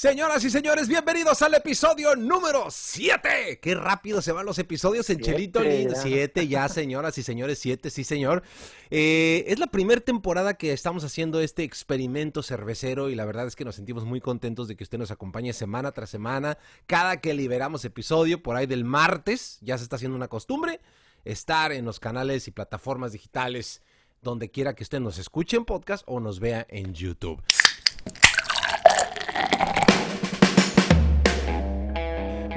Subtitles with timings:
[0.00, 3.58] Señoras y señores, bienvenidos al episodio número 7.
[3.60, 5.94] Qué rápido se van los episodios en Chelito Lindo.
[5.94, 8.42] 7 ya, señoras y señores, 7, sí, señor.
[8.88, 13.56] Eh, es la primera temporada que estamos haciendo este experimento cervecero y la verdad es
[13.56, 16.56] que nos sentimos muy contentos de que usted nos acompañe semana tras semana.
[16.86, 20.80] Cada que liberamos episodio, por ahí del martes, ya se está haciendo una costumbre,
[21.26, 23.82] estar en los canales y plataformas digitales
[24.22, 27.42] donde quiera que usted nos escuche en podcast o nos vea en YouTube.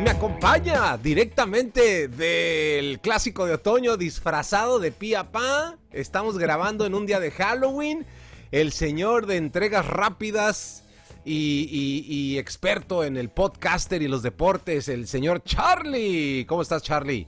[0.04, 5.78] Me acompaña directamente del clásico de otoño disfrazado de pía pa.
[5.94, 8.06] Estamos grabando en un día de Halloween.
[8.52, 10.84] El señor de entregas rápidas
[11.24, 16.46] y, y experto en el podcaster y los deportes, el señor Charlie.
[16.50, 17.26] ¿Cómo estás, Charlie?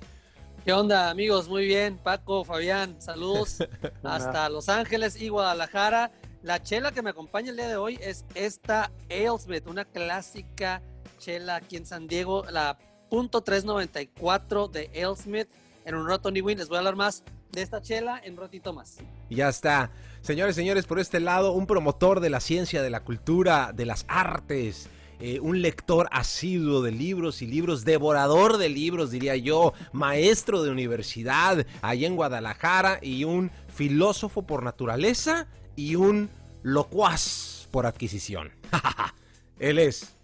[0.66, 1.48] ¿Qué onda, amigos?
[1.48, 1.98] Muy bien.
[1.98, 3.60] Paco, Fabián, saludos
[4.04, 6.12] hasta Los Ángeles y Guadalajara.
[6.44, 10.82] La chela que me acompaña el día de hoy es esta Alesmith, una clásica
[11.18, 12.78] chela aquí en San Diego, la
[13.10, 15.48] punto .394 de Alesmith
[15.86, 16.58] en un Tony Win.
[16.58, 18.98] Les voy a hablar más de esta chela en un ratito más.
[19.30, 19.92] Ya está.
[20.22, 24.06] Señores, señores, por este lado, un promotor de la ciencia, de la cultura, de las
[24.08, 30.62] artes, eh, un lector asiduo de libros y libros, devorador de libros, diría yo, maestro
[30.64, 36.30] de universidad allá en Guadalajara y un filósofo por naturaleza y un
[36.64, 38.52] locuaz por adquisición.
[39.60, 40.15] Él es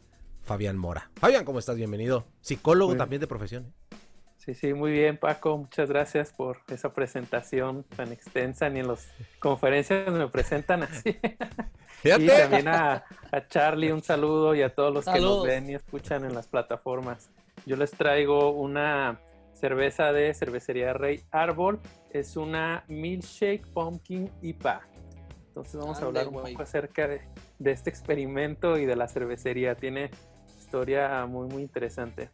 [0.51, 1.09] Fabián Mora.
[1.15, 1.77] Fabián, ¿cómo estás?
[1.77, 2.25] Bienvenido.
[2.41, 3.67] Psicólogo también de profesión.
[3.67, 3.95] ¿eh?
[4.35, 5.57] Sí, sí, muy bien, Paco.
[5.57, 8.67] Muchas gracias por esa presentación tan extensa.
[8.69, 9.07] Ni en las
[9.39, 11.17] conferencias me presentan así.
[12.03, 13.05] Y también a,
[13.47, 17.29] Charlie un saludo y a todos los que nos ven y escuchan en las plataformas.
[17.65, 19.21] Yo les traigo una
[19.53, 21.79] cerveza de cervecería Rey Árbol.
[22.09, 24.81] Es una Milkshake Pumpkin IPA.
[25.47, 27.21] Entonces vamos a hablar un poco acerca de,
[27.59, 29.75] de este experimento y de la cervecería.
[29.75, 30.09] Tiene
[30.71, 32.29] historia muy, muy interesante.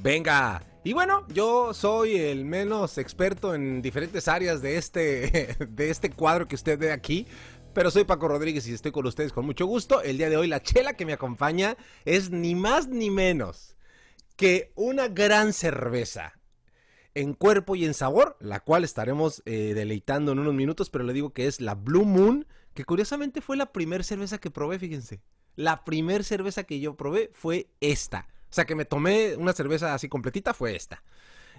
[0.00, 0.62] Venga.
[0.84, 6.46] Y bueno, yo soy el menos experto en diferentes áreas de este, de este cuadro
[6.46, 7.26] que usted ve aquí.
[7.72, 10.02] Pero soy Paco Rodríguez y estoy con ustedes con mucho gusto.
[10.02, 13.76] El día de hoy la chela que me acompaña es ni más ni menos
[14.36, 16.34] que una gran cerveza
[17.14, 21.12] en cuerpo y en sabor, la cual estaremos eh, deleitando en unos minutos, pero le
[21.12, 25.22] digo que es la Blue Moon, que curiosamente fue la primera cerveza que probé, fíjense
[25.56, 28.28] la primer cerveza que yo probé fue esta.
[28.50, 31.02] O sea, que me tomé una cerveza así completita fue esta.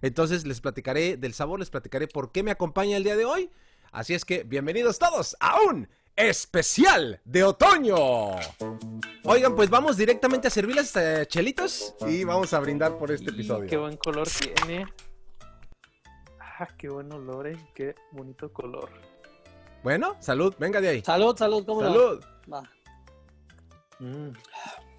[0.02, 3.50] Entonces les platicaré del sabor, les platicaré por qué me acompaña el día de hoy.
[3.92, 7.96] Así es que bienvenidos todos a un especial de otoño.
[9.24, 13.32] Oigan, pues vamos directamente a servir las eh, chelitos y vamos a brindar por este
[13.32, 13.70] episodio.
[13.70, 14.86] Qué buen color tiene.
[16.40, 17.58] Ah, qué buen olor, eh.
[17.74, 18.90] qué bonito color.
[19.84, 21.02] Bueno, salud, venga de ahí.
[21.04, 22.24] Salud, salud, ¿cómo Salud.
[22.52, 22.64] Va.
[24.00, 24.30] Mm.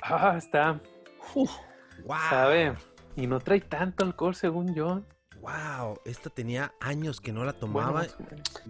[0.02, 0.80] Ah, está.
[1.34, 2.18] wow.
[2.30, 2.74] Sabe.
[3.16, 5.02] Y no trae tanto alcohol según yo.
[5.40, 8.06] Wow, esta tenía años que no la tomaba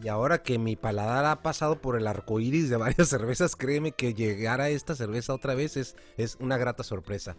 [0.02, 3.92] y ahora que mi paladar ha pasado por el arco iris de varias cervezas, créeme
[3.92, 7.36] que llegar a esta cerveza otra vez es, es una grata sorpresa.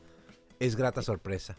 [0.59, 1.55] Es grata sorpresa.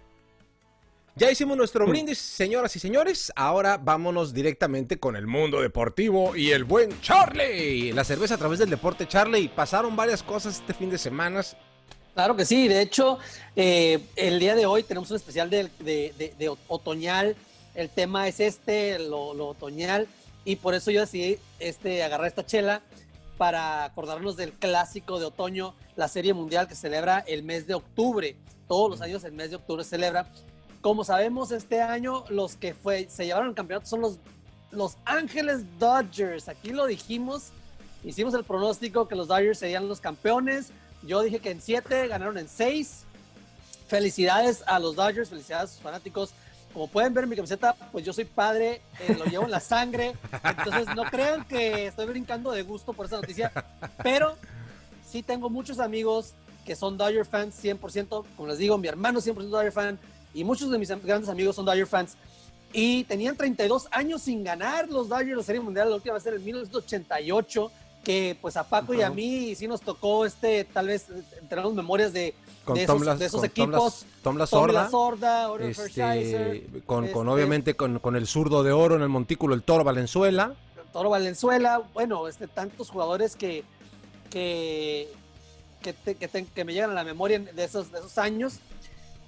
[1.18, 1.90] Ya hicimos nuestro mm.
[1.90, 3.32] brindis, señoras y señores.
[3.34, 7.92] Ahora vámonos directamente con el mundo deportivo y el buen Charlie.
[7.92, 9.48] La cerveza a través del deporte, Charlie.
[9.48, 11.42] Pasaron varias cosas este fin de semana.
[12.14, 12.68] Claro que sí.
[12.68, 13.18] De hecho,
[13.56, 17.34] eh, el día de hoy tenemos un especial de, otoñal.
[17.74, 20.06] El tema es este, lo, otoñal.
[20.44, 22.80] Y por eso yo decidí este, agarrar esta chela
[23.38, 28.36] para acordarnos del clásico de otoño, la Serie Mundial que celebra el mes de octubre.
[28.68, 30.30] Todos los años el mes de octubre celebra.
[30.88, 34.18] Como sabemos, este año los que fue, se llevaron el campeonato son los
[34.70, 36.48] Los Ángeles Dodgers.
[36.48, 37.50] Aquí lo dijimos,
[38.02, 40.70] hicimos el pronóstico que los Dodgers serían los campeones.
[41.02, 43.04] Yo dije que en siete, ganaron en seis.
[43.86, 46.30] Felicidades a los Dodgers, felicidades a sus fanáticos.
[46.72, 49.60] Como pueden ver en mi camiseta, pues yo soy padre, eh, lo llevo en la
[49.60, 50.14] sangre.
[50.42, 53.52] Entonces no crean que estoy brincando de gusto por esa noticia,
[54.02, 54.38] pero
[55.06, 56.32] sí tengo muchos amigos
[56.64, 58.24] que son Dodger fans 100%.
[58.34, 59.98] Como les digo, mi hermano 100% Dodger fan
[60.38, 62.16] y muchos de mis grandes amigos son Dodger fans.
[62.72, 66.34] Y tenían 32 años sin ganar los Dodgers la Serie Mundial, la última vez en
[66.34, 67.72] el 1988,
[68.04, 71.06] que pues a Paco y a mí sí nos tocó este, tal vez,
[71.48, 72.34] tenemos memorias de,
[72.74, 72.82] de,
[73.24, 74.06] esos, equipos.
[74.22, 74.88] Tom La Sorda.
[75.60, 79.62] este, con, con, este obviamente con, con, el zurdo de oro en el montículo, el
[79.62, 80.54] Toro Valenzuela.
[80.92, 83.64] Toro Valenzuela, bueno, este, tantos jugadores que,
[84.30, 85.08] que,
[85.82, 85.94] que,
[86.54, 88.60] que, me llegan a la memoria de esos, de esos años.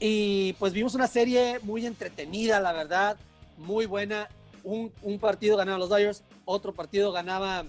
[0.01, 3.17] Y pues vimos una serie muy entretenida, la verdad,
[3.59, 4.29] muy buena.
[4.65, 7.65] Un, un partido ganaban los Dodgers, otro partido ganaba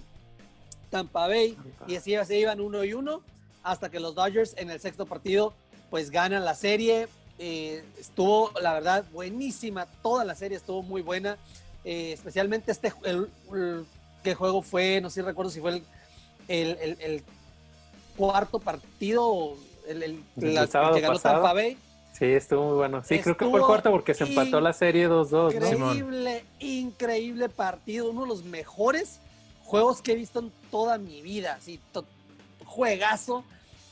[0.89, 1.57] Tampa Bay
[1.87, 3.21] y así se iban uno y uno.
[3.63, 5.53] hasta que los Dodgers en el sexto partido
[5.89, 7.07] pues ganan la serie.
[7.37, 9.87] Eh, estuvo, la verdad, buenísima.
[10.01, 11.37] Toda la serie estuvo muy buena.
[11.83, 13.27] Eh, especialmente este, el,
[14.23, 15.81] que juego fue, no sé si recuerdo si fue
[16.47, 17.23] el, el,
[18.15, 19.55] cuarto partido,
[19.87, 20.53] el, el, que
[21.01, 21.77] ganó Tampa Bay.
[22.21, 23.03] Sí, estuvo muy bueno.
[23.03, 25.55] Sí, creo que fue el cuarto porque se empató la serie 2-2.
[25.55, 28.11] Increíble, increíble partido.
[28.11, 29.19] Uno de los mejores
[29.63, 31.57] juegos que he visto en toda mi vida.
[31.61, 31.79] Sí,
[32.63, 33.43] juegazo,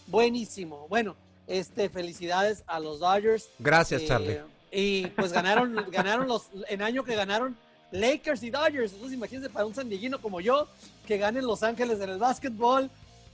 [0.06, 0.86] buenísimo.
[0.90, 1.16] Bueno,
[1.48, 3.50] este, felicidades a los Dodgers.
[3.58, 4.34] Gracias, Charlie.
[4.34, 4.44] Eh,
[4.74, 7.58] y pues ganaron, ganaron los, en año que ganaron
[7.90, 8.94] Lakers y Dodgers.
[8.94, 10.68] Entonces imagínense para un sandiguino como yo,
[11.08, 12.92] que ganen Los Ángeles en el básquetbol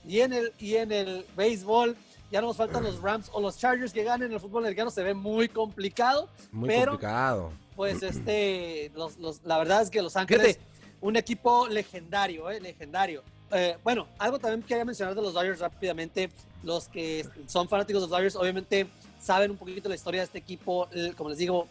[0.08, 1.94] y en el, y en el béisbol.
[2.30, 4.90] Ya no nos faltan los Rams o los Chargers que ganen el fútbol americano.
[4.90, 6.28] Se ve muy complicado.
[6.50, 7.52] Muy complicado.
[7.76, 10.58] Pues este, los, los, la verdad es que Los Ángeles,
[11.00, 13.22] un equipo legendario, eh, legendario.
[13.52, 16.30] Eh, bueno, algo también quería mencionar de los Dodgers rápidamente.
[16.62, 18.88] Los que son fanáticos de los Dodgers, obviamente
[19.20, 21.68] saben un poquito la historia de este equipo, como les digo,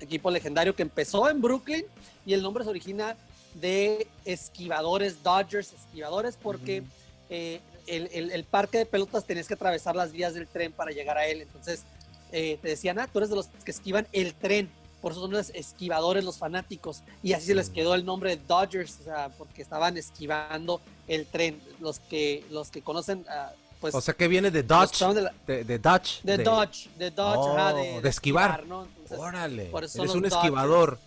[0.00, 1.84] equipo legendario que empezó en Brooklyn
[2.24, 3.16] y el nombre se origina
[3.54, 6.82] de esquivadores, Dodgers esquivadores, porque
[7.30, 11.26] eh, el, parque de pelotas tenías que atravesar las vías del tren para llegar a
[11.26, 11.42] él.
[11.42, 11.84] Entonces
[12.32, 14.70] eh, te decían, ah, tú eres de los que esquivan el tren.
[15.00, 17.02] Por eso son los esquivadores, los fanáticos.
[17.22, 21.26] Y así se les quedó el nombre de Dodgers, o sea, porque estaban esquivando el
[21.26, 21.60] tren.
[21.80, 23.94] Los que, los que conocen, ah, pues.
[23.94, 25.04] O sea, que viene de Dodge.
[25.46, 26.22] De, de, Dodge.
[26.22, 28.64] De, Dodge, de Dodge, oh, de, esquivar.
[29.10, 29.70] Órale.
[29.70, 30.98] Eres un esquivador.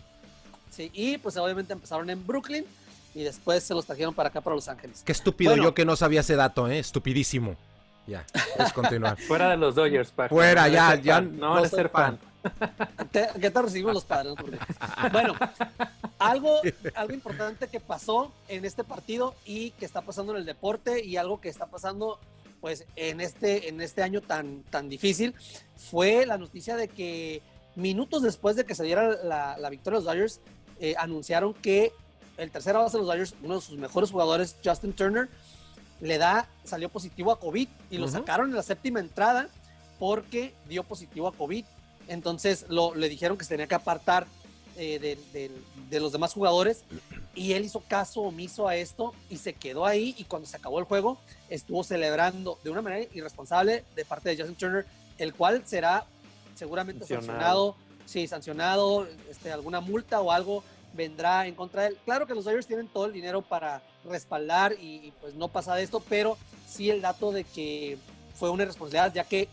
[0.71, 2.65] Sí, y pues obviamente empezaron en Brooklyn
[3.13, 5.01] y después se los trajeron para acá, para Los Ángeles.
[5.05, 6.79] Qué estúpido yo que no sabía ese dato, ¿eh?
[6.79, 7.55] Estupidísimo.
[8.07, 8.25] Ya,
[8.55, 9.17] puedes continuar.
[9.27, 10.35] Fuera de los Dodgers, Paco.
[10.35, 11.21] Fuera, ya, ya.
[11.21, 12.19] No van a ser fan.
[13.11, 14.33] ¿Qué te recibimos los padres?
[15.11, 15.35] Bueno,
[16.17, 16.61] algo,
[16.95, 21.17] algo importante que pasó en este partido y que está pasando en el deporte y
[21.17, 22.19] algo que está pasando
[22.61, 25.33] pues en este, en este año tan, tan difícil
[25.75, 27.41] fue la noticia de que
[27.75, 30.41] minutos después de que se diera la, victoria de los Dodgers,
[30.79, 31.93] eh, anunciaron que
[32.39, 35.29] el tercero base de los Dodgers, uno de sus mejores jugadores, Justin Turner,
[36.01, 39.49] le da, salió positivo a COVID y lo sacaron en la séptima entrada
[39.99, 41.65] porque dio positivo a COVID.
[42.07, 44.25] Entonces lo, le dijeron que se tenía que apartar
[44.77, 45.17] eh,
[45.89, 46.85] de, los demás jugadores
[47.35, 50.79] y él hizo caso omiso a esto y se quedó ahí y cuando se acabó
[50.79, 51.19] el juego
[51.49, 54.85] estuvo celebrando de una manera irresponsable de parte de Justin Turner,
[55.17, 56.05] el cual será
[56.55, 57.75] seguramente sancionado,
[58.05, 60.63] sí, sancionado, este, alguna multa o algo
[60.93, 61.97] vendrá en contra de él.
[62.05, 65.83] Claro que los Dodgers tienen todo el dinero para respaldar y, pues no pasa de
[65.83, 66.37] esto, pero
[66.67, 67.97] sí el dato de que
[68.35, 69.49] fue una irresponsabilidad, ya que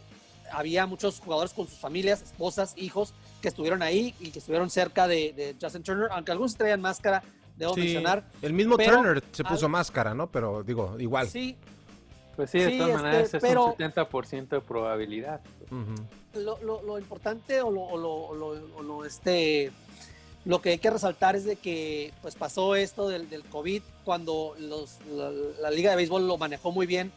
[0.52, 5.08] había muchos jugadores con sus familias, esposas, hijos, que estuvieron ahí y que estuvieron cerca
[5.08, 7.22] de, Justin Turner, aunque algunos traían máscara,
[7.56, 8.24] debo mencionar.
[8.42, 10.30] El mismo Turner se puso máscara, ¿no?
[10.30, 11.28] Pero digo, igual.
[11.28, 11.56] Sí.
[12.36, 13.50] Pues sí, de todas este, maneras es un
[13.94, 15.40] 70% de probabilidad.
[16.34, 19.72] lo, lo, lo, importante o lo, o lo, este,
[20.46, 24.54] lo que hay que resaltar es de que pues pasó esto del, del COVID cuando
[24.60, 24.98] los,
[25.60, 27.12] la, Liga de Béisbol lo manejó muy bien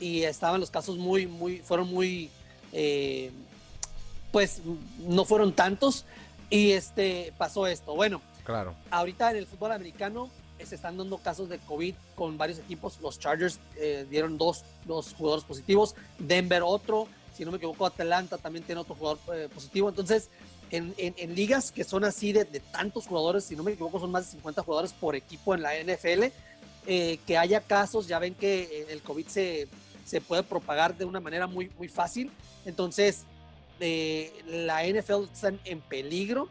[0.00, 2.30] y estaban los casos muy, muy, fueron muy
[2.72, 3.30] eh,
[4.32, 4.60] pues
[4.98, 6.04] no fueron tantos
[6.50, 7.94] y este pasó esto.
[7.94, 8.74] Bueno, claro.
[8.90, 10.28] Ahorita en el fútbol americano
[10.60, 12.98] se están dando casos de COVID con varios equipos.
[13.00, 17.06] Los Chargers eh, dieron dos, dos, jugadores positivos, Denver otro,
[17.36, 19.88] si no me equivoco, Atlanta también tiene otro jugador eh, positivo.
[19.88, 20.28] Entonces,
[20.76, 24.32] en, ligas que son así de, tantos jugadores, si no me equivoco, son más de
[24.32, 26.24] 50 jugadores por equipo en la NFL,
[26.86, 29.68] que haya casos, ya ven que el COVID se,
[30.04, 32.30] se puede propagar de una manera muy, muy fácil.
[32.64, 33.24] Entonces,
[33.80, 36.48] eh, la NFL está en peligro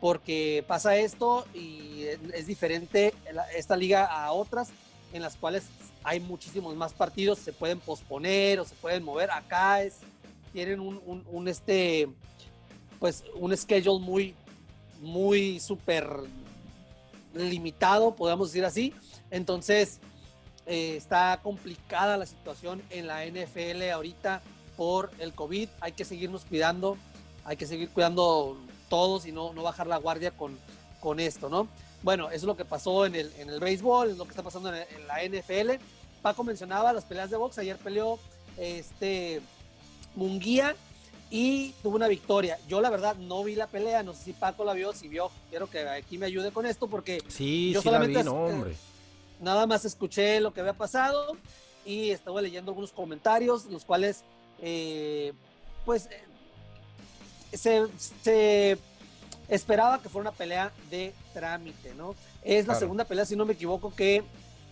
[0.00, 3.12] porque pasa esto y es diferente
[3.54, 4.70] esta liga a otras
[5.12, 5.64] en las cuales
[6.04, 9.30] hay muchísimos más partidos, se pueden posponer o se pueden mover.
[9.30, 9.98] Acá es,
[10.52, 12.08] tienen un, un, este,
[13.00, 14.34] pues un schedule muy,
[15.00, 16.06] muy súper
[17.34, 18.94] limitado, podemos decir así.
[19.30, 19.98] Entonces,
[20.66, 24.42] eh, está complicada la situación en la NFL ahorita
[24.76, 25.68] por el COVID.
[25.80, 26.96] Hay que seguirnos cuidando,
[27.44, 28.56] hay que seguir cuidando
[28.88, 30.58] todos y no, no bajar la guardia con,
[31.00, 31.68] con esto, ¿no?
[32.02, 34.42] Bueno, eso es lo que pasó en el, en el béisbol, es lo que está
[34.42, 35.82] pasando en, la NFL.
[36.22, 37.58] Paco mencionaba las peleas de box.
[37.58, 38.18] Ayer peleó
[38.56, 39.40] este
[40.14, 40.74] Munguía
[41.30, 42.58] y tuvo una victoria.
[42.68, 45.30] Yo la verdad no vi la pelea, no sé si Paco la vio, si vio,
[45.48, 48.74] quiero que aquí me ayude con esto porque sí, yo solamente no, hombre.
[49.40, 51.36] nada más escuché lo que había pasado
[51.86, 54.22] y estaba leyendo algunos comentarios, los cuales,
[54.60, 55.32] eh,
[55.86, 56.08] pues,
[57.52, 57.86] eh,
[58.22, 58.78] se,
[59.48, 62.14] esperaba que fuera una pelea de trámite, ¿no?
[62.42, 64.22] Es la segunda pelea, si no me equivoco, que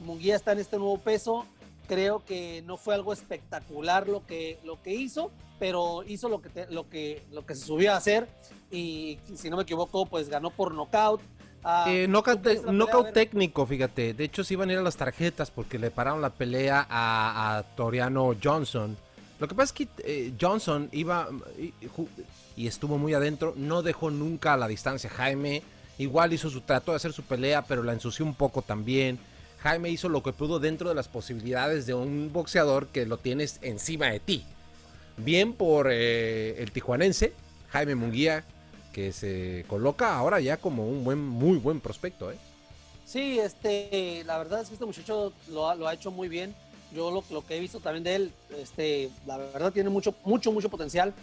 [0.00, 1.46] Munguía está en este nuevo peso
[1.88, 6.66] Creo que no fue algo espectacular lo que, lo que hizo, pero hizo lo que,
[6.70, 8.28] lo, que, lo que se subió a hacer
[8.70, 11.20] y si no me equivoco, pues ganó por knockout.
[11.64, 14.14] Ah, eh, knockout, técnico, fíjate.
[14.14, 17.64] De hecho, se iban a ir a las tarjetas porque le pararon la pelea a,
[17.76, 18.96] Toriano Johnson.
[19.40, 21.28] Lo que pasa es que eh, Johnson iba
[22.56, 23.54] y, estuvo muy adentro.
[23.56, 25.62] No dejó nunca a la distancia Jaime.
[25.98, 29.18] Igual hizo su trató de hacer su pelea, pero la ensució un poco también.
[29.62, 33.58] Jaime hizo lo que pudo dentro de las posibilidades de un boxeador que lo tienes
[33.62, 34.44] encima de ti.
[35.16, 37.32] Bien por eh, el tijuanense,
[37.70, 38.44] Jaime Munguía,
[38.92, 42.36] que se coloca ahora ya como un buen, muy buen prospecto, ¿eh?
[43.04, 46.54] Sí, este, la verdad es que este muchacho lo, ha hecho muy bien.
[46.94, 50.52] Yo lo, lo, que he visto también de él, este, la verdad tiene mucho, mucho,
[50.52, 51.14] mucho potencial.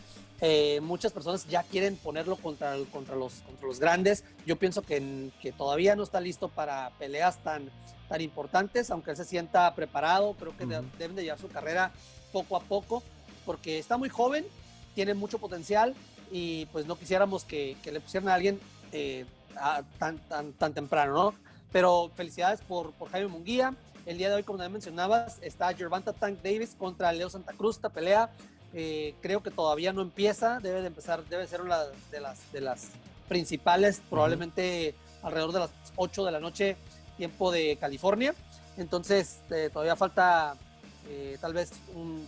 [0.41, 4.23] Eh, muchas personas ya quieren ponerlo contra, contra, los, contra los grandes.
[4.45, 7.69] Yo pienso que, que todavía no está listo para peleas tan,
[8.09, 10.33] tan importantes, aunque él se sienta preparado.
[10.33, 11.91] Creo que deben de llevar su carrera
[12.31, 13.01] poco a poco,
[13.45, 14.45] porque está muy joven,
[14.93, 15.95] tiene mucho potencial
[16.31, 18.59] y pues no quisiéramos que, le pusieran a alguien
[18.91, 19.25] eh,
[19.99, 21.35] tan, tan, tan temprano, ¿no?
[21.71, 23.73] Pero felicidades por, por Jaime Munguía.
[24.05, 27.77] El día de hoy, como también mencionabas, está Gervonta Tank Davis contra Leo Santa Cruz.
[27.77, 28.29] Esta pelea
[28.75, 31.79] eh, creo que todavía no empieza, debe de empezar, debe ser una
[32.11, 32.89] de las, de las
[33.27, 36.77] principales, probablemente alrededor de las 8 de la noche,
[37.17, 38.35] tiempo de California.
[38.77, 40.55] Entonces, eh, todavía falta
[41.39, 42.27] tal vez un,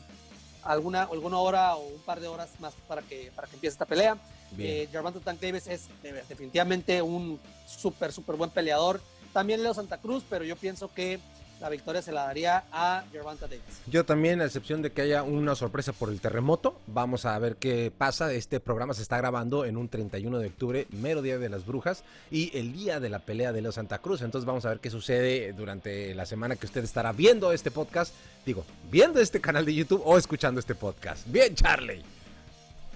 [0.68, 3.86] alguna, alguna hora o un par de horas más para que, para que empiece esta
[3.86, 4.18] pelea.
[4.58, 4.88] Eh,
[5.24, 5.88] Tank Davis es
[6.30, 9.01] definitivamente un súper, súper buen peleador.
[9.34, 11.20] También Leo Santa Cruz, pero yo pienso que
[11.60, 13.82] la victoria se la daría a Gervonta Davis.
[13.88, 17.56] Yo también, a excepción de que haya una sorpresa por el terremoto, vamos a ver
[17.56, 18.32] qué pasa.
[18.32, 22.04] Este programa se está grabando en un 31 de octubre, mero día de las brujas,
[22.30, 24.22] y el día de la pelea de Leo Santa Cruz.
[24.22, 28.14] Entonces vamos a ver qué sucede durante la semana que usted estará viendo este podcast.
[28.46, 31.26] Digo, viendo este canal de YouTube o escuchando este podcast.
[31.28, 32.04] Bien, Charlie.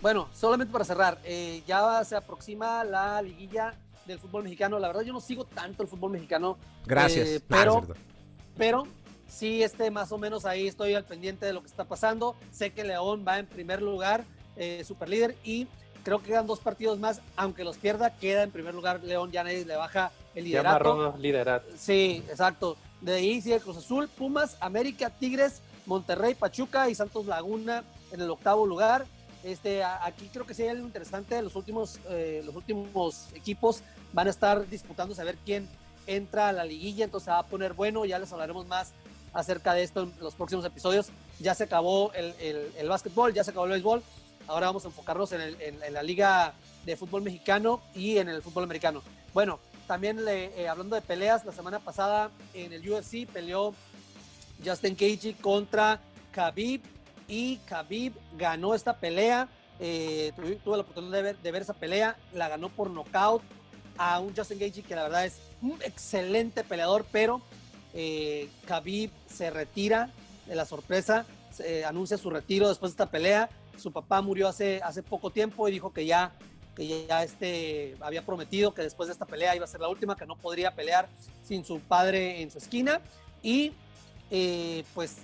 [0.02, 3.74] Bueno, solamente para cerrar, eh, ya se aproxima la liguilla
[4.06, 4.80] del fútbol mexicano.
[4.80, 6.58] La verdad yo no sigo tanto el fútbol mexicano.
[6.86, 7.28] Gracias.
[7.28, 7.86] Eh, pero
[8.62, 8.84] pero
[9.28, 12.36] sí, este, más o menos ahí estoy al pendiente de lo que está pasando.
[12.52, 14.24] Sé que León va en primer lugar,
[14.56, 15.66] eh, super líder, y
[16.04, 19.44] creo que quedan dos partidos más, aunque los pierda, queda en primer lugar León, ya
[19.44, 21.16] nadie le baja el liderato.
[21.18, 21.70] liderato.
[21.76, 22.78] Sí, exacto.
[23.02, 28.30] De ahí sigue Cruz Azul, Pumas, América, Tigres, Monterrey, Pachuca y Santos Laguna en el
[28.30, 29.08] octavo lugar.
[29.44, 31.42] Este, aquí creo que sí hay algo interesante.
[31.42, 33.82] Los últimos, eh, los últimos equipos
[34.14, 35.68] van a estar disputando a ver quién
[36.08, 38.94] entra a la liguilla, entonces va a poner bueno, ya les hablaremos más
[39.34, 41.08] acerca de esto en los próximos episodios.
[41.40, 42.34] Ya se acabó el,
[42.78, 44.04] el, básquetbol, ya se acabó el béisbol,
[44.48, 46.54] ahora vamos a enfocarnos en, en, la liga
[46.86, 49.02] de fútbol mexicano y en el fútbol americano.
[49.34, 53.74] Bueno, también le, eh, hablando de peleas, la semana pasada en el UFC peleó
[54.64, 56.00] Justin Cage contra
[56.32, 56.82] Khabib
[57.28, 59.48] y Khabib ganó esta pelea.
[59.80, 63.42] Eh, tuve, la oportunidad de ver, de ver esa pelea, la ganó por nocaut
[64.02, 67.40] a un Justin Gage que la verdad es un excelente peleador, pero
[67.94, 70.10] eh, Khabib se retira
[70.48, 71.26] de la sorpresa,
[71.86, 73.48] anuncia su retiro después de esta pelea.
[73.78, 76.32] Su papá murió hace, hace poco tiempo y dijo que ya,
[76.76, 80.16] que ya este, había prometido que después de esta pelea iba a ser la última,
[80.16, 81.08] que no podría pelear
[81.44, 83.02] sin su padre en su esquina.
[83.44, 83.74] Y
[84.32, 85.18] eh, pues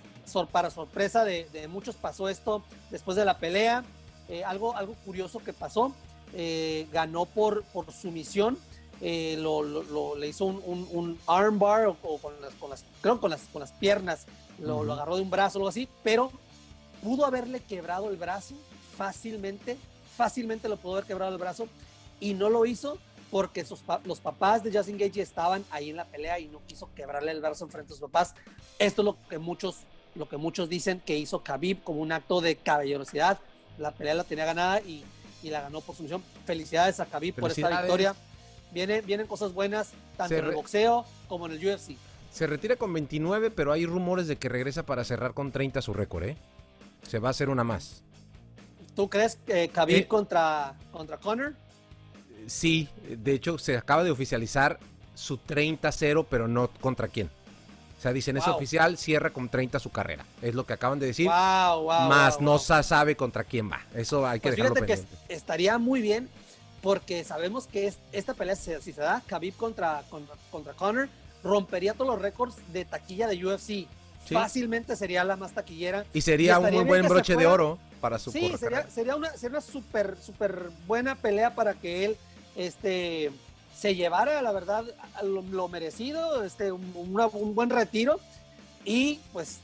[0.51, 3.83] para sorpresa de, muchos pasó esto después de la pelea.
[4.29, 5.95] Eh, algo, algo curioso que pasó
[6.33, 8.57] eh, ganó por, por sumisión.
[8.99, 13.41] Eh, lo, le hizo un, un, armbar o, con, las, con, las, creo con las,
[13.53, 14.25] con las piernas,
[14.57, 16.31] lo, lo, agarró de un brazo o algo así, pero
[17.03, 18.55] pudo haberle quebrado el brazo
[18.95, 19.77] fácilmente,
[20.15, 21.67] fácilmente lo pudo haber quebrado el brazo
[22.19, 22.97] y no lo hizo
[23.29, 26.89] porque sus, los papás de Justin Gage estaban ahí en la pelea y no quiso
[26.95, 28.33] quebrarle el brazo enfrente a sus papás.
[28.79, 29.77] Esto es lo que muchos,
[30.15, 33.39] lo que muchos dicen que hizo Khabib como un acto de caballerosidad.
[33.77, 35.03] La pelea la tenía ganada y
[35.47, 36.21] y la ganó por sumisión.
[36.45, 38.15] Felicidades a Khabib por esta victoria.
[38.71, 41.95] Viene, vienen cosas buenas, tanto en el boxeo como en el UFC.
[42.31, 45.93] Se retira con 29, pero hay rumores de que regresa para cerrar con 30 su
[45.93, 46.37] récord, ¿eh?
[47.01, 48.03] Se va a hacer una más.
[48.95, 51.55] ¿Tú crees que Khabib eh, contra, contra Conor?
[52.47, 54.79] Sí, de hecho se acaba de oficializar
[55.15, 57.29] su 30-0, pero no contra quién.
[57.97, 60.23] O sea, dicen, es oficial, cierra con 30 su carrera.
[60.41, 61.27] Es lo que acaban de decir.
[61.27, 63.81] Wow, wow, más no se sabe contra quién va.
[63.95, 66.29] Eso hay que pues dejarlo fíjate que estaría muy bien
[66.81, 70.03] porque sabemos que esta pelea, si se da, Khabib contra,
[70.51, 71.09] contra, Conor,
[71.43, 73.87] rompería todos los récords de taquilla de UFC.
[74.31, 76.05] Fácilmente sería la más taquillera.
[76.13, 79.57] Y sería un muy buen broche de oro para su Sí, sería, sería, una, sería
[79.57, 82.17] una súper, súper buena pelea para que él
[82.55, 83.31] este,
[83.77, 84.85] se llevara, la verdad,
[85.23, 88.19] lo, merecido, este, un, buen retiro
[88.85, 89.59] y pues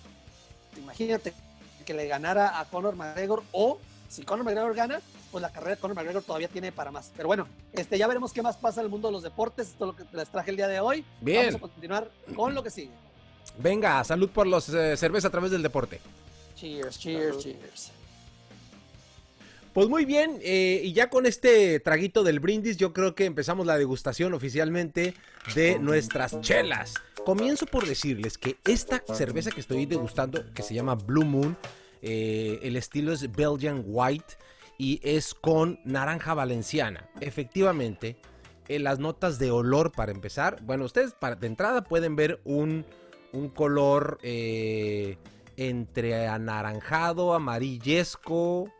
[0.77, 1.33] imagínate
[1.85, 3.79] que le ganara a Conor McGregor o
[4.09, 5.01] si Conor McGregor gana,
[5.31, 7.11] pues la carrera de Conor McGregor todavía tiene para más.
[7.17, 9.69] Pero bueno, este, ya veremos qué más pasa en el mundo de los deportes.
[9.69, 11.03] Esto es lo que les traje el día de hoy.
[11.19, 11.45] Bien.
[11.45, 12.91] Vamos a continuar con lo que sigue.
[13.57, 15.99] Venga, salud por los eh, cerveza a través del deporte.
[16.55, 17.91] Cheers, cheers, cheers.
[19.73, 23.65] Pues muy bien, eh, y ya con este traguito del brindis, yo creo que empezamos
[23.65, 25.15] la degustación oficialmente
[25.55, 26.93] de nuestras chelas.
[27.25, 31.57] Comienzo por decirles que esta cerveza que estoy degustando, que se llama Blue Moon,
[32.03, 34.35] eh, el estilo es Belgian White
[34.77, 37.09] y es con naranja valenciana.
[37.19, 38.17] Efectivamente,
[38.67, 42.85] en las notas de olor para empezar, bueno, ustedes para, de entrada pueden ver un,
[43.31, 45.17] un color eh,
[45.57, 48.71] entre anaranjado, amarillesco.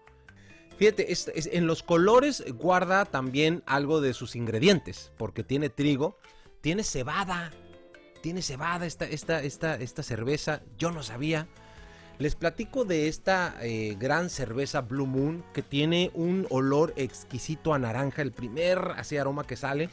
[0.77, 6.17] Fíjate, es, en los colores guarda también algo de sus ingredientes, porque tiene trigo,
[6.61, 7.51] tiene cebada,
[8.21, 11.47] tiene cebada esta, esta, esta, esta cerveza, yo no sabía.
[12.19, 17.79] Les platico de esta eh, gran cerveza Blue Moon que tiene un olor exquisito a
[17.79, 18.21] naranja.
[18.21, 19.89] El primer así aroma que sale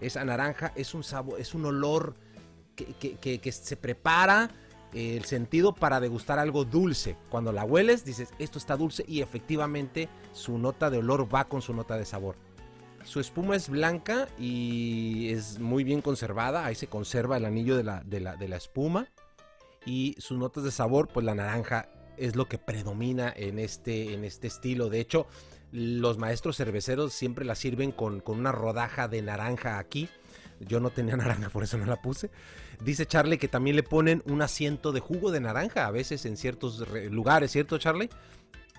[0.00, 2.14] es a naranja, es un sabor, es un olor
[2.76, 4.50] que se prepara
[4.92, 7.16] el sentido para degustar algo dulce.
[7.28, 11.62] Cuando la hueles, dices, esto está dulce y efectivamente su nota de olor va con
[11.62, 12.36] su nota de sabor.
[13.04, 16.66] Su espuma es blanca y es muy bien conservada.
[16.66, 19.08] Ahí se conserva el anillo de la, de la, de la espuma.
[19.84, 24.24] Y sus notas de sabor, pues la naranja es lo que predomina en este, en
[24.24, 24.88] este estilo.
[24.88, 25.28] De hecho,
[25.70, 30.08] los maestros cerveceros siempre la sirven con, con una rodaja de naranja aquí.
[30.60, 32.30] Yo no tenía naranja, por eso no la puse.
[32.82, 36.36] Dice Charlie que también le ponen un asiento de jugo de naranja a veces en
[36.36, 38.10] ciertos lugares, ¿cierto, Charlie?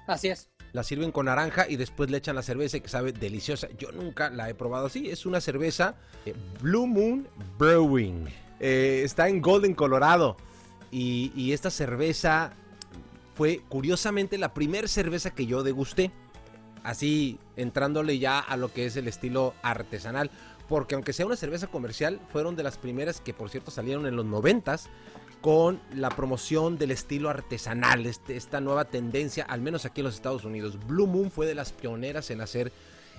[0.07, 0.49] Así es.
[0.73, 3.67] La sirven con naranja y después le echan la cerveza que sabe deliciosa.
[3.77, 5.09] Yo nunca la he probado así.
[5.09, 8.25] Es una cerveza eh, Blue Moon Brewing.
[8.59, 10.37] Eh, está en Golden, Colorado.
[10.91, 12.53] Y, y esta cerveza
[13.35, 16.11] fue curiosamente la primera cerveza que yo degusté.
[16.83, 20.31] Así entrándole ya a lo que es el estilo artesanal
[20.67, 24.15] porque aunque sea una cerveza comercial, fueron de las primeras que por cierto salieron en
[24.15, 24.89] los noventas
[25.41, 30.15] con la promoción del estilo artesanal, este, esta nueva tendencia, al menos aquí en los
[30.15, 30.77] Estados Unidos.
[30.87, 32.71] Blue Moon fue de las pioneras en hacer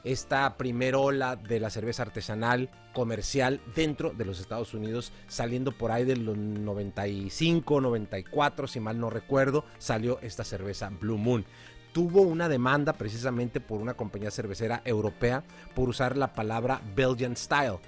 [0.05, 5.91] esta primera ola de la cerveza artesanal comercial dentro de los Estados Unidos, saliendo por
[5.91, 11.45] ahí de los 95, 94, si mal no recuerdo, salió esta cerveza Blue Moon
[11.93, 17.79] tuvo una demanda precisamente por una compañía cervecera europea por usar la palabra Belgian Style.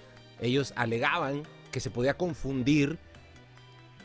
[0.40, 2.98] Ellos alegaban que se podía confundir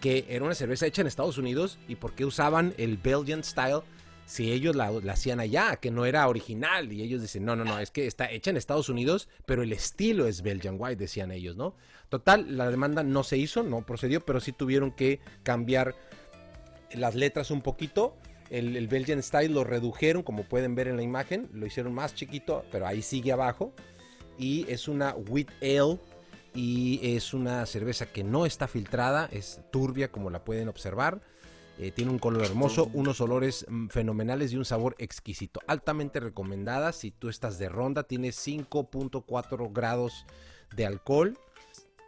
[0.02, 3.82] que era una cerveza hecha en Estados Unidos y por qué usaban el Belgian Style
[4.26, 6.92] si ellos la, la, hacían allá, que no era original.
[6.92, 9.72] Y ellos dicen, no, no, no, es que está hecha en Estados Unidos, pero el
[9.72, 11.76] estilo es Belgian White, decían ellos, ¿no?
[12.10, 15.96] Total, la demanda no se hizo, no procedió, pero sí tuvieron que cambiar
[16.92, 18.16] las letras un poquito
[18.50, 22.16] el, el, Belgian Style lo redujeron, como pueden ver en la imagen, lo hicieron más
[22.16, 23.74] chiquito, pero ahí sigue abajo.
[24.38, 26.00] Y es una Wheat Ale
[26.54, 31.22] y es una cerveza que no está filtrada, es turbia como la pueden observar.
[31.78, 35.60] Eh, tiene un color hermoso, unos olores mm, fenomenales y un sabor exquisito.
[35.68, 40.26] Altamente recomendada si tú estás de ronda, tiene 5.4 grados
[40.74, 41.38] de alcohol.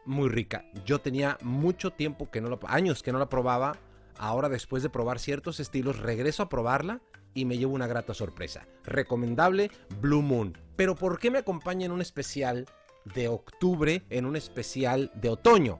[0.05, 0.63] Muy rica.
[0.85, 3.77] Yo tenía mucho tiempo que no lo, años que no la probaba
[4.17, 7.01] Ahora después de probar ciertos estilos regreso a probarla
[7.33, 8.67] y me llevo una grata sorpresa.
[8.83, 9.69] Recomendable
[10.01, 10.57] Blue Moon.
[10.75, 12.65] Pero ¿por qué me acompaña en un especial
[13.05, 15.79] de octubre, en un especial de otoño?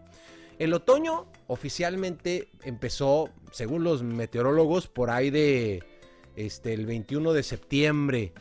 [0.60, 5.84] El otoño oficialmente empezó, según los meteorólogos, por ahí de
[6.36, 8.34] este, el 21 de septiembre.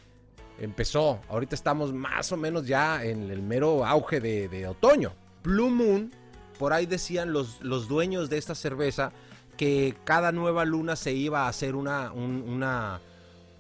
[0.59, 5.12] Empezó, ahorita estamos más o menos ya en el mero auge de, de otoño.
[5.42, 6.11] Blue Moon,
[6.59, 9.12] por ahí decían los, los dueños de esta cerveza,
[9.57, 13.01] que cada nueva luna se iba a hacer una, un, una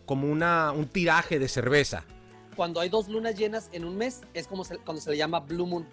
[0.04, 2.04] como una, un tiraje de cerveza.
[2.54, 5.40] Cuando hay dos lunas llenas en un mes, es como se, cuando se le llama
[5.40, 5.86] Blue Moon.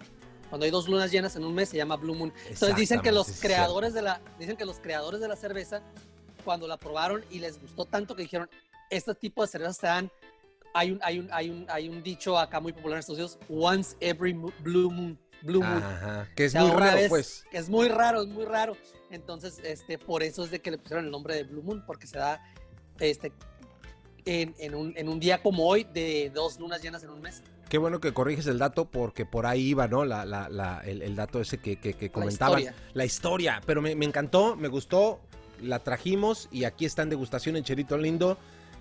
[0.48, 2.32] Cuando hay dos lunas llenas en un mes se llama Blue Moon.
[2.48, 5.82] Entonces dicen que los creadores de la dicen que los creadores de la cerveza
[6.44, 8.48] cuando la probaron y les gustó tanto que dijeron,
[8.90, 10.10] este tipo de cervezas se dan
[10.74, 13.38] hay un, hay un, hay un, hay un dicho acá muy popular en Estados Unidos,
[13.48, 15.18] once every blue moon.
[15.44, 15.82] Blue Moon.
[15.82, 17.44] Ajá, que es muy raro, vez, pues.
[17.52, 18.76] Es muy raro, es muy raro.
[19.10, 22.06] Entonces, este, por eso es de que le pusieron el nombre de Blue Moon, porque
[22.06, 22.42] se da
[22.98, 23.32] este,
[24.24, 27.42] en, en, un, en un día como hoy de dos lunas llenas en un mes.
[27.68, 30.04] Qué bueno que corriges el dato porque por ahí iba, ¿no?
[30.04, 32.54] La, la, la, el, el, dato ese que, que, que comentaban.
[32.54, 32.90] La historia.
[32.94, 33.62] La historia.
[33.66, 35.20] Pero me, me, encantó, me gustó,
[35.60, 38.38] la trajimos y aquí está en degustación en Cherito Lindo.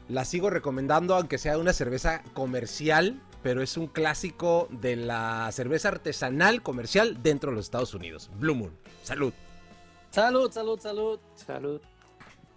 [0.09, 5.89] La sigo recomendando, aunque sea una cerveza comercial, pero es un clásico de la cerveza
[5.89, 8.31] artesanal comercial dentro de los Estados Unidos.
[8.35, 8.75] Blue Moon.
[9.03, 9.33] Salud.
[10.09, 11.19] Salud, salud, salud.
[11.35, 11.81] Salud.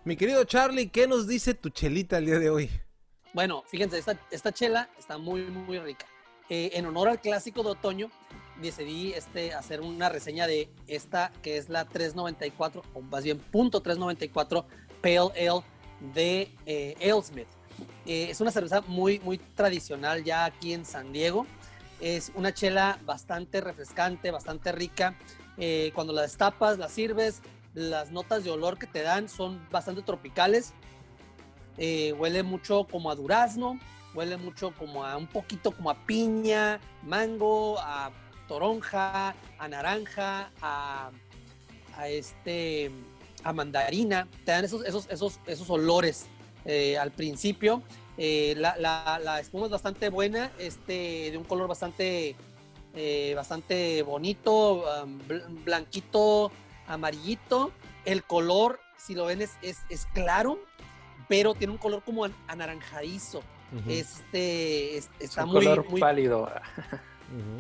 [0.05, 2.71] Mi querido Charlie, ¿qué nos dice tu chelita el día de hoy?
[3.35, 6.07] Bueno, fíjense, esta, esta chela está muy, muy rica.
[6.49, 8.11] Eh, en honor al clásico de otoño,
[8.63, 13.81] decidí este, hacer una reseña de esta que es la 394, o más bien punto
[13.81, 14.65] 394
[15.03, 15.65] Pale Ale
[16.15, 17.49] de eh, Alesmith.
[18.07, 21.47] Eh, es una cerveza muy, muy tradicional ya aquí en San Diego.
[22.01, 25.17] Es una chela bastante refrescante, bastante rica.
[25.59, 27.43] Eh, cuando la destapas, la sirves,
[27.75, 30.73] las notas de olor que te dan son bastante tropicales.
[31.77, 33.79] huele mucho como a durazno,
[34.15, 38.11] huele mucho como a un poquito como a piña, mango, a
[38.49, 41.11] toronja, a naranja, a,
[42.09, 42.91] este,
[43.43, 46.29] a mandarina, te dan esos, esos, esos, esos olores
[46.67, 47.83] eh, al principio.
[48.19, 52.35] Eh, la, la, espuma es bastante buena, este, de un color bastante,
[52.95, 54.85] eh, bastante bonito,
[55.65, 56.51] blanquito,
[56.87, 57.73] amarillito.
[58.05, 60.59] El color, si lo ven, es, es, claro,
[61.29, 63.43] pero tiene un color como anaranjadizo.
[63.89, 66.51] Este está muy, color muy pálido.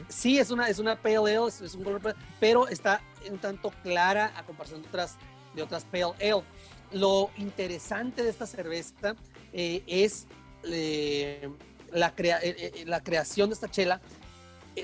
[0.08, 4.32] Sí, es una, es una pale ale, es, un color, pero está un tanto clara
[4.36, 5.16] a comparación de otras,
[5.54, 6.44] de otras pale ale.
[6.92, 9.16] Lo interesante de esta cerveza
[9.52, 10.26] eh, es
[10.64, 11.48] eh,
[11.90, 14.00] la, eh, la creación de esta chela.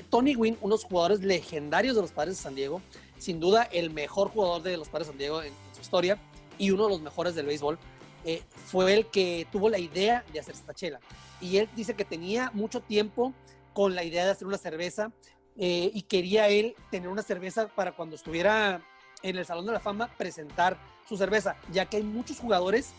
[0.09, 2.81] Tony Wynn, unos jugadores legendarios de los Padres de San Diego,
[3.19, 6.17] sin duda el mejor jugador de los Padres de San Diego en, su historia
[6.57, 7.77] y uno de los mejores del béisbol,
[8.67, 10.99] fue el que tuvo la idea de hacer esta chela.
[11.41, 13.33] Y él dice que tenía mucho tiempo
[13.73, 15.11] con la idea de hacer una cerveza
[15.55, 18.81] y quería él tener una cerveza para cuando estuviera
[19.21, 22.91] en el Salón de la Fama presentar su cerveza, ya que hay muchos jugadores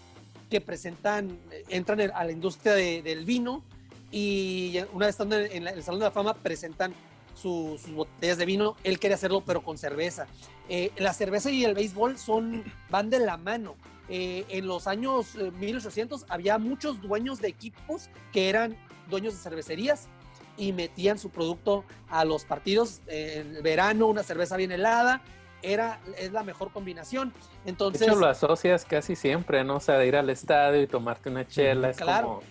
[0.50, 3.62] que presentan, eh, entran a la industria del vino
[4.10, 6.94] y una vez estando en, el Salón de la Fama presentan
[7.34, 8.76] sus botellas de vino.
[8.84, 10.26] Él quería hacerlo, pero con cerveza.
[10.68, 13.74] Eh, la cerveza y el béisbol son, van de la mano.
[14.08, 18.76] en los años 1800 había muchos dueños de equipos que eran
[19.08, 20.08] dueños de cervecerías
[20.56, 25.22] y metían su producto a los partidos en verano, una cerveza bien helada,
[25.64, 27.32] era, es la mejor combinación.
[27.64, 29.76] Entonces, de hecho, lo asocias casi siempre, ¿no?
[29.76, 31.92] O sea, de ir al estadio y tomarte una chela.
[31.92, 32.42] claro,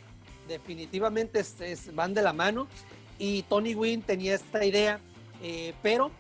[0.48, 1.44] definitivamente
[1.94, 2.68] van de la mano.
[3.20, 5.00] Y Tony Wynn tenía esta idea,
[5.42, 6.12] eh, pero eh,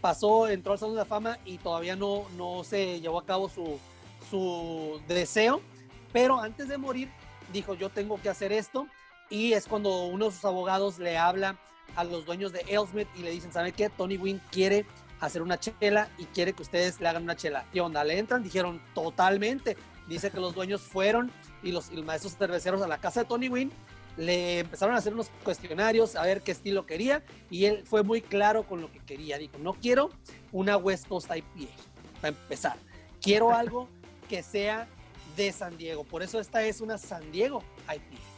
[0.00, 3.48] pasó, entró al Salón de la Fama y todavía no, no se llevó a cabo
[3.48, 3.78] su,
[4.28, 5.60] su deseo.
[6.12, 7.08] Pero antes de morir,
[7.52, 8.86] dijo, yo tengo que hacer esto
[9.30, 11.56] y es cuando uno de sus abogados le habla
[11.96, 13.88] a los dueños de Elsmith y le dicen, ¿sabe qué?
[13.88, 14.84] Tony Wynn quiere
[15.22, 17.64] hacer una chela y quiere que ustedes le hagan una chela.
[17.72, 18.02] ¿Y onda?
[18.02, 18.42] ¿Le entran?
[18.42, 19.76] Dijeron, totalmente.
[20.08, 21.30] Dice que los dueños fueron
[21.62, 23.72] y los, maestros cerveceros a la casa de Tony Wynn
[24.16, 28.20] le empezaron a hacer unos cuestionarios a ver qué estilo quería y él fue muy
[28.20, 29.38] claro con lo que quería.
[29.38, 30.10] Dijo, no quiero
[30.50, 31.70] una West Coast IPA,
[32.20, 32.76] para empezar.
[33.20, 33.88] Quiero algo
[34.28, 34.88] que sea
[35.36, 36.02] de San Diego.
[36.02, 38.31] Por eso esta es una San Diego IPA.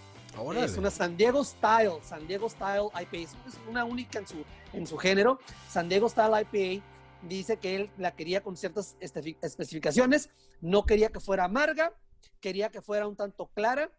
[0.57, 3.17] Es una San Diego Style, San Diego Style IPA.
[3.17, 3.37] Es
[3.69, 5.39] una única en su, en su género.
[5.69, 6.85] San Diego Style IPA
[7.23, 10.31] dice que él la quería con ciertas especificaciones.
[10.61, 11.93] No quería que fuera amarga,
[12.41, 13.91] quería que fuera un tanto clara.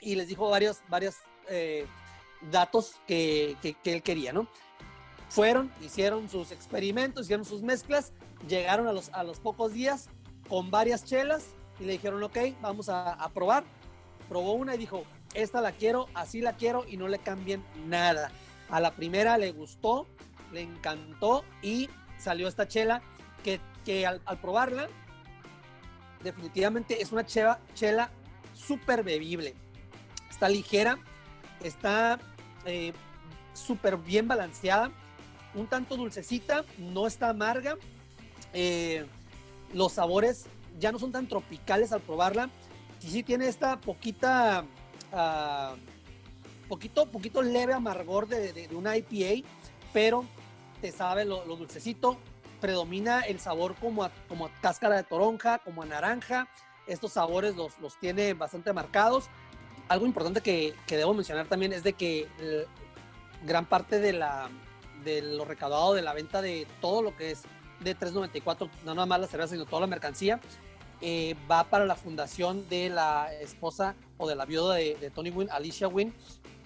[0.00, 1.16] Y les dijo varios, varios
[1.48, 1.86] eh,
[2.50, 4.48] datos que, que, él quería, ¿no?
[5.28, 8.12] Fueron, hicieron sus experimentos, hicieron sus mezclas,
[8.48, 10.08] llegaron a los, a los pocos días
[10.48, 13.64] con varias chelas y le dijeron, ok, vamos a, a probar.
[14.30, 18.30] Probó una y dijo, esta la quiero, así la quiero y no le cambien nada.
[18.70, 20.06] A la primera le gustó,
[20.52, 23.02] le encantó y salió esta chela
[23.42, 24.88] que, que al, probarla
[26.22, 28.10] definitivamente es una chela,
[28.54, 29.54] súper bebible.
[30.30, 30.96] Está ligera,
[31.62, 32.20] está
[32.66, 32.92] eh,
[33.52, 34.92] súper bien balanceada,
[35.54, 37.76] un tanto dulcecita, no está amarga.
[38.52, 39.06] Eh,
[39.72, 40.46] los sabores
[40.78, 42.48] ya no son tan tropicales al probarla.
[43.02, 44.64] Y sí tiene esta poquita
[45.12, 45.76] uh,
[46.68, 49.46] poquito, poquito leve amargor de, de, una IPA,
[49.92, 50.24] pero
[50.80, 52.18] te sabe lo, dulcecito,
[52.60, 56.48] predomina el sabor como a, como cáscara de toronja, como a naranja,
[56.86, 59.28] estos sabores los, los tiene bastante marcados.
[59.88, 62.66] Algo importante que, que debo mencionar también es de que eh,
[63.42, 64.48] gran parte de, la,
[65.04, 67.42] de lo recaudado de la venta de todo lo que es
[67.80, 70.40] de 394, no nada más la cerveza, sino toda la mercancía,
[71.02, 75.50] eh, va para la fundación de la esposa o de la viuda de, Tony Wynn,
[75.50, 76.12] Alicia Wynn,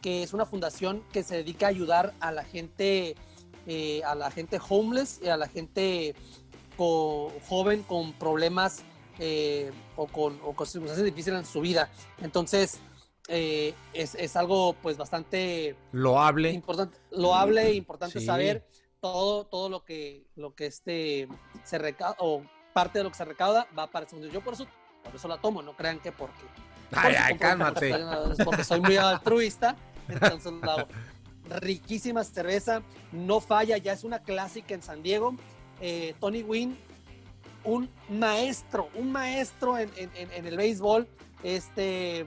[0.02, 3.14] que es una fundación que se dedica a ayudar a la gente,
[3.66, 6.14] eh, a la gente homeless, y a la gente
[6.76, 8.82] joven con problemas
[9.20, 11.88] eh, o, con, o con circunstancias difíciles en su vida.
[12.20, 12.80] Entonces,
[13.28, 13.74] es,
[14.16, 18.66] es, algo pues bastante loable importante loable e importante saber
[19.00, 21.26] todo todo lo que lo que este
[21.62, 22.42] se recauda o
[22.74, 24.28] parte de lo que se recauda va para el segundo.
[24.28, 24.66] Yo por eso
[25.04, 26.42] por eso la tomo, no crean que porque.
[26.92, 27.94] Ay, ay, cálmate.
[28.44, 29.76] Porque soy muy altruista,
[30.08, 30.86] entonces la
[31.60, 32.82] Riquísima cerveza,
[33.12, 35.34] no falla, ya es una clásica en San Diego.
[35.82, 36.78] Eh, Tony Wynn,
[37.64, 41.06] un maestro, un maestro en, el béisbol,
[41.42, 42.24] este,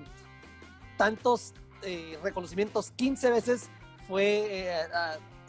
[0.97, 3.69] tantos eh, reconocimientos, 15 veces
[4.07, 4.87] fue, eh,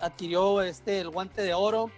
[0.01, 1.91] adquirió este, el guante de oro,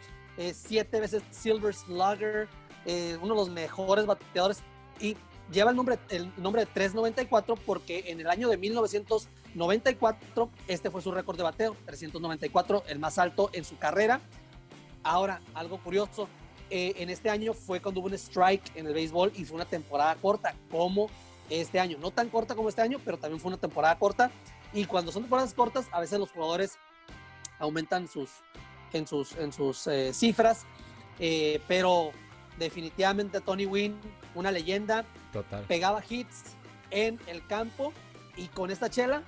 [0.53, 2.49] siete veces Silver Slugger,
[2.87, 4.63] uno de los mejores bateadores
[5.01, 5.17] y
[5.51, 11.03] lleva el nombre, el nombre de 394 porque en el año de 1994 este fue
[11.03, 14.21] su récord de bateo, 394, el más alto en su carrera.
[15.03, 16.29] Ahora, algo curioso,
[16.71, 19.65] eh, en este año fue cuando hubo un strike en el béisbol y fue una
[19.65, 21.09] temporada corta, como
[21.49, 21.99] este año.
[21.99, 24.31] No tan corta como este año, pero también fue una temporada corta.
[24.73, 26.79] Y cuando son temporadas cortas, a veces los jugadores
[27.59, 28.31] aumentan sus,
[28.93, 30.65] en sus, en sus eh, cifras.
[31.19, 32.13] Eh, pero
[32.61, 33.99] definitivamente Tony Wynn,
[34.37, 35.05] una leyenda.
[35.33, 35.65] Total.
[35.65, 36.55] Pegaba hits
[36.91, 37.93] en el campo
[38.37, 39.25] y con esta chela,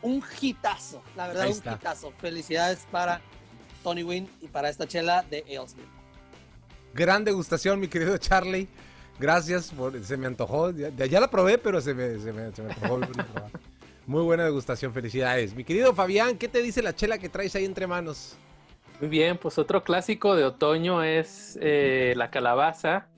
[0.00, 1.02] un hitazo.
[1.14, 2.12] La verdad, un hitazo.
[2.18, 3.20] Felicidades para
[3.84, 5.86] Tony Wynn y para esta chela de Ailsmith.
[6.94, 8.68] Gran degustación, mi querido Charlie.
[9.18, 10.70] Gracias, por, se me antojó.
[10.70, 13.00] Ya, ya la probé, pero se me, se me, se me antojó.
[14.06, 15.54] Muy buena degustación, felicidades.
[15.54, 18.34] Mi querido Fabián, ¿qué te dice la chela que traes ahí entre manos?
[19.02, 23.08] Muy bien, pues otro clásico de otoño es eh, la calabaza.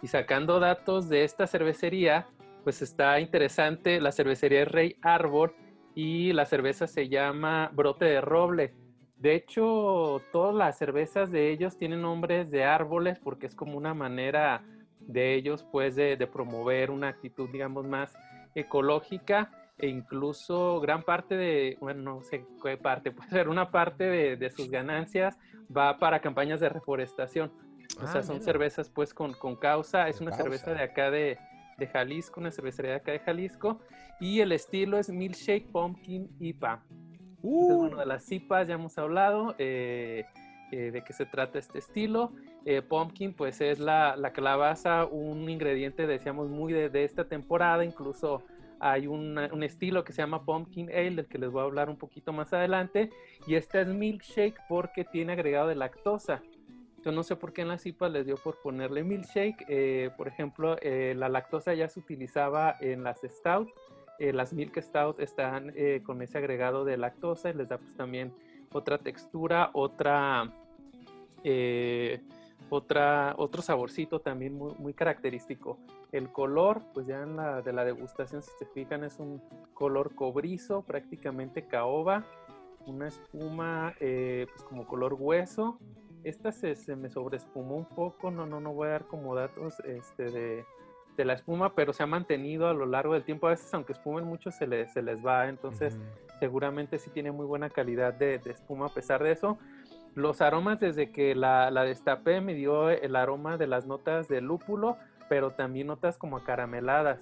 [0.00, 2.26] Y sacando datos de esta cervecería,
[2.62, 4.00] pues está interesante.
[4.00, 5.54] La cervecería es Rey Arbor
[5.94, 8.72] y la cerveza se llama Brote de Roble.
[9.18, 13.92] De hecho, todas las cervezas de ellos tienen nombres de árboles porque es como una
[13.92, 14.64] manera
[15.00, 18.16] de ellos, pues, de promover una actitud, digamos, más
[18.54, 24.04] ecológica e incluso gran parte de, bueno, no sé qué parte, puede ser una parte
[24.04, 25.38] de, sus ganancias
[25.74, 27.52] va para campañas de reforestación.
[28.00, 31.38] O sea, ah, son cervezas pues con, causa, es una cerveza de acá de,
[31.92, 33.80] Jalisco, una cervecería de acá de Jalisco,
[34.20, 36.82] y el estilo es Milkshake Pumpkin IPA.
[37.42, 37.76] Uh.
[37.76, 40.24] bueno, de las IPAs ya hemos hablado, eh,
[40.72, 42.32] eh, de qué se trata este estilo.
[42.64, 47.84] Eh, pumpkin, pues es la, la, calabaza, un ingrediente, decíamos, muy de, de esta temporada,
[47.84, 48.42] incluso
[48.80, 51.96] hay un estilo que se llama Pumpkin Ale, del que les voy a hablar un
[51.96, 53.10] poquito más adelante.
[53.46, 56.42] Y este es milkshake porque tiene agregado de lactosa.
[57.04, 59.66] Yo no sé por qué en las IPA les dio por ponerle milkshake.
[59.68, 63.68] Eh, por ejemplo, eh, la lactosa ya se utilizaba en las stout.
[64.18, 68.32] Eh, las milk stout están con ese agregado de lactosa y les da pues también
[68.72, 70.52] otra textura, otra
[72.70, 75.78] otra, otro saborcito también muy, muy, característico.
[76.12, 79.42] El color, pues ya en la de la degustación, si se fijan, es un
[79.74, 82.24] color cobrizo, prácticamente caoba,
[82.86, 85.78] una espuma eh, pues como color hueso.
[86.22, 89.78] Esta se, se, me sobreespumó un poco, no, no, no voy a dar como datos
[89.80, 90.64] este, de,
[91.16, 93.46] de, la espuma, pero se ha mantenido a lo largo del tiempo.
[93.46, 95.98] A veces, aunque espumen mucho, se, les, se les va, entonces
[96.40, 99.58] seguramente sí tiene muy buena calidad de, de espuma a pesar de eso.
[100.14, 104.40] Los aromas desde que la, la, destapé me dio el aroma de las notas de
[104.40, 104.96] lúpulo,
[105.28, 107.20] pero también notas como carameladas.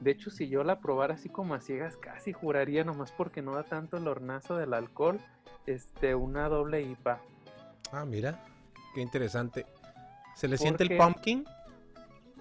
[0.00, 3.54] De hecho, si yo la probara así como a ciegas, casi juraría, nomás porque no
[3.54, 5.18] da tanto el hornazo del alcohol,
[5.66, 7.20] este, una doble IPA.
[7.92, 8.42] Ah, mira,
[8.94, 9.66] qué interesante.
[10.34, 11.44] ¿Se le siente el pumpkin?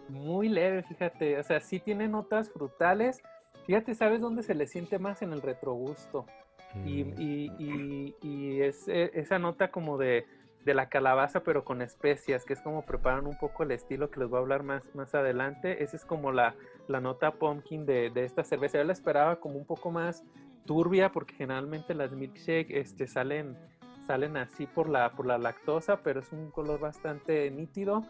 [0.08, 1.38] Muy leve, fíjate.
[1.38, 3.22] O sea, sí tiene notas frutales.
[3.66, 5.22] Fíjate, ¿sabes dónde se le siente más?
[5.22, 6.26] En el retrogusto.
[6.86, 10.26] Y, y, y, es e, esa nota como de,
[10.66, 14.20] de, la calabaza, pero con especias, que es como preparan un poco el estilo que
[14.20, 15.84] les voy a hablar más, más adelante.
[15.84, 16.56] Esa es como la,
[16.88, 18.78] la nota pumpkin de, de, esta cerveza.
[18.78, 20.24] Yo la esperaba como un poco más
[20.66, 23.58] turbia, porque generalmente las milkshake este, salen,
[24.06, 28.04] salen así por la, por la lactosa, pero es un color bastante nítido.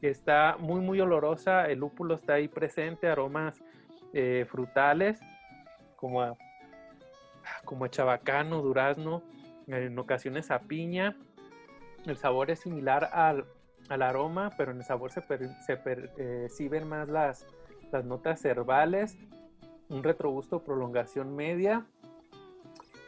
[0.00, 1.68] Está muy, muy olorosa.
[1.68, 3.60] El lúpulo está ahí presente, aromas
[4.12, 5.18] eh, frutales,
[5.96, 6.36] como a
[7.66, 9.22] como a chabacano, durazno,
[9.66, 11.16] en ocasiones a piña.
[12.06, 13.44] El sabor es similar al,
[13.90, 17.46] aroma, pero en el sabor se, perciben eh, más las,
[17.92, 19.18] las notas herbales,
[19.90, 21.84] un retrogusto prolongación media.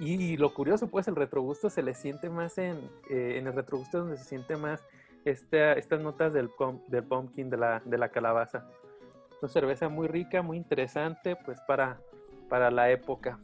[0.00, 2.76] Y, lo curioso, pues el retrogusto se le siente más en,
[3.10, 4.84] eh, en el retrogusto donde se siente más
[5.24, 6.50] estas notas del,
[6.86, 8.66] del pumpkin, de la, de la calabaza.
[9.42, 12.00] Una cerveza muy rica, muy interesante, pues para,
[12.48, 13.38] para la época.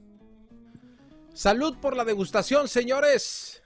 [1.35, 3.61] Salud por la degustación, señores.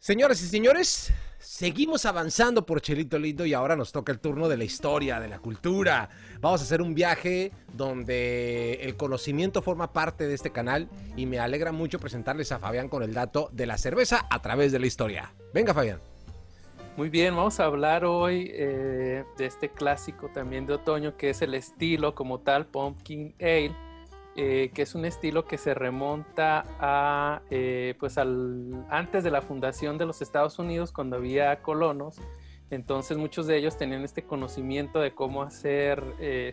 [0.00, 4.56] Señoras y señores, seguimos avanzando por Chelito Lindo y ahora nos toca el turno de
[4.56, 6.08] la historia, de la cultura.
[6.40, 11.38] Vamos a hacer un viaje donde el conocimiento forma parte de este canal y me
[11.38, 14.88] alegra mucho presentarles a Fabián con el dato de la cerveza a través de la
[14.88, 15.32] historia.
[15.54, 16.00] Venga, Fabián.
[16.96, 21.42] Muy bien, vamos a hablar hoy eh, de este clásico también de otoño que es
[21.42, 23.74] el estilo como tal Pumpkin Ale,
[24.36, 29.42] eh, que es un estilo que se remonta a eh, pues al antes de la
[29.42, 32.20] fundación de los Estados Unidos cuando había colonos.
[32.70, 36.02] Entonces muchos de ellos tenían este conocimiento de cómo hacer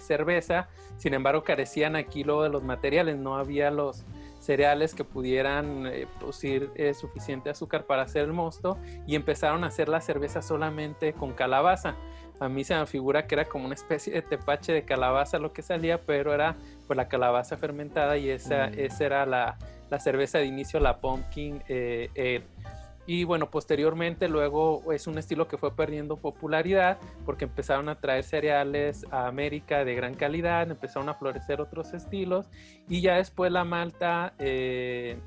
[0.01, 0.67] cerveza,
[0.97, 4.05] sin embargo carecían aquí luego de los materiales, no había los,
[4.41, 9.67] cereales que pudieran eh, producir eh, suficiente azúcar para hacer el mosto y empezaron a
[9.67, 11.95] hacer la cerveza solamente con calabaza.
[12.41, 15.53] A mí se me figura que era como una especie de tepache de calabaza lo
[15.53, 18.79] que salía, pero era pues la calabaza fermentada y esa, mm.
[18.79, 19.57] esa era la,
[19.91, 22.71] la, cerveza de inicio, la pumpkin eh, ale.
[23.05, 28.23] Y bueno, posteriormente luego es un estilo que fue perdiendo popularidad porque empezaron a traer
[28.23, 32.47] cereales a América de gran calidad, empezaron a florecer otros estilos
[32.87, 35.17] y ya después la malta eh,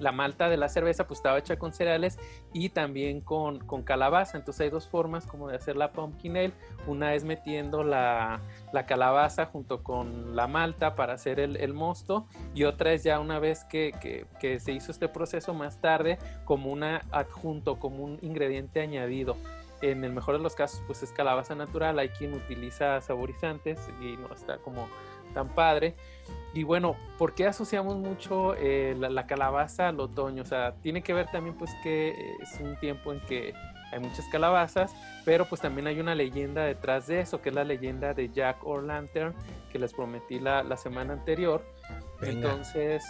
[0.00, 2.18] la malta de la cerveza pues estaba hecha con cereales
[2.52, 4.38] y también con, calabaza.
[4.38, 6.52] Entonces hay dos formas como de hacer la pumpkin ale.
[6.86, 8.40] Una es metiendo la,
[8.86, 13.64] calabaza junto con la malta para hacer el, mosto y otra es ya una vez
[13.64, 19.36] que, se hizo este proceso más tarde como una adjunto, como un ingrediente añadido.
[19.80, 24.16] En el mejor de los casos pues es calabaza natural, hay quien utiliza saborizantes y
[24.16, 24.88] no está como
[25.34, 25.94] tan padre.
[26.54, 30.42] Y bueno, ¿por qué asociamos mucho eh, la, calabaza al otoño?
[30.42, 33.54] O sea, tiene que ver también pues que es un tiempo en que
[33.92, 37.64] hay muchas calabazas, pero pues también hay una leyenda detrás de eso, que es la
[37.64, 39.34] leyenda de Jack O'Lantern,
[39.70, 41.62] que les prometí la, la semana anterior.
[42.22, 43.04] Entonces,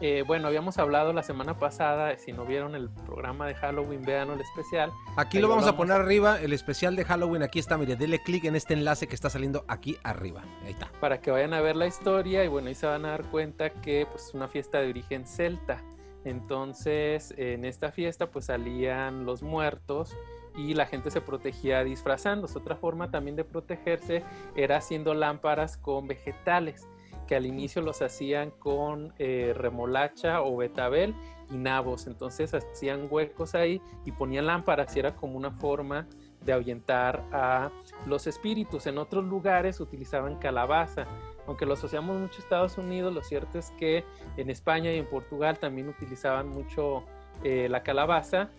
[0.00, 4.30] eh, bueno, habíamos hablado la semana pasada, si no vieron el programa de Halloween, vean
[4.30, 4.90] el especial.
[5.16, 8.44] Aquí lo vamos a poner arriba, el especial de Halloween, aquí está, mire, denle clic
[8.44, 10.42] en este enlace que está saliendo aquí arriba.
[10.64, 10.90] Ahí está.
[11.00, 13.70] Para que vayan a ver la historia y bueno, ahí se van a dar cuenta
[13.70, 15.82] que pues, es una fiesta de origen celta.
[16.24, 20.16] Entonces, en esta fiesta pues salían los muertos
[20.56, 22.58] y la gente se protegía disfrazándose.
[22.58, 24.22] Otra forma también de protegerse
[24.56, 26.88] era haciendo lámparas con vegetales
[27.30, 31.14] que al inicio los hacían con eh, remolacha o betabel
[31.48, 32.08] y nabos.
[32.08, 36.08] Entonces hacían huecos ahí y ponían lámparas y era como una forma
[36.44, 37.70] de ahuyentar a
[38.04, 38.88] los espíritus.
[38.88, 41.06] En otros lugares utilizaban calabaza.
[41.46, 44.04] Aunque lo asociamos mucho a Estados Unidos, lo cierto es que
[44.36, 47.04] en España y en Portugal también utilizaban mucho
[47.44, 48.50] eh, la calabaza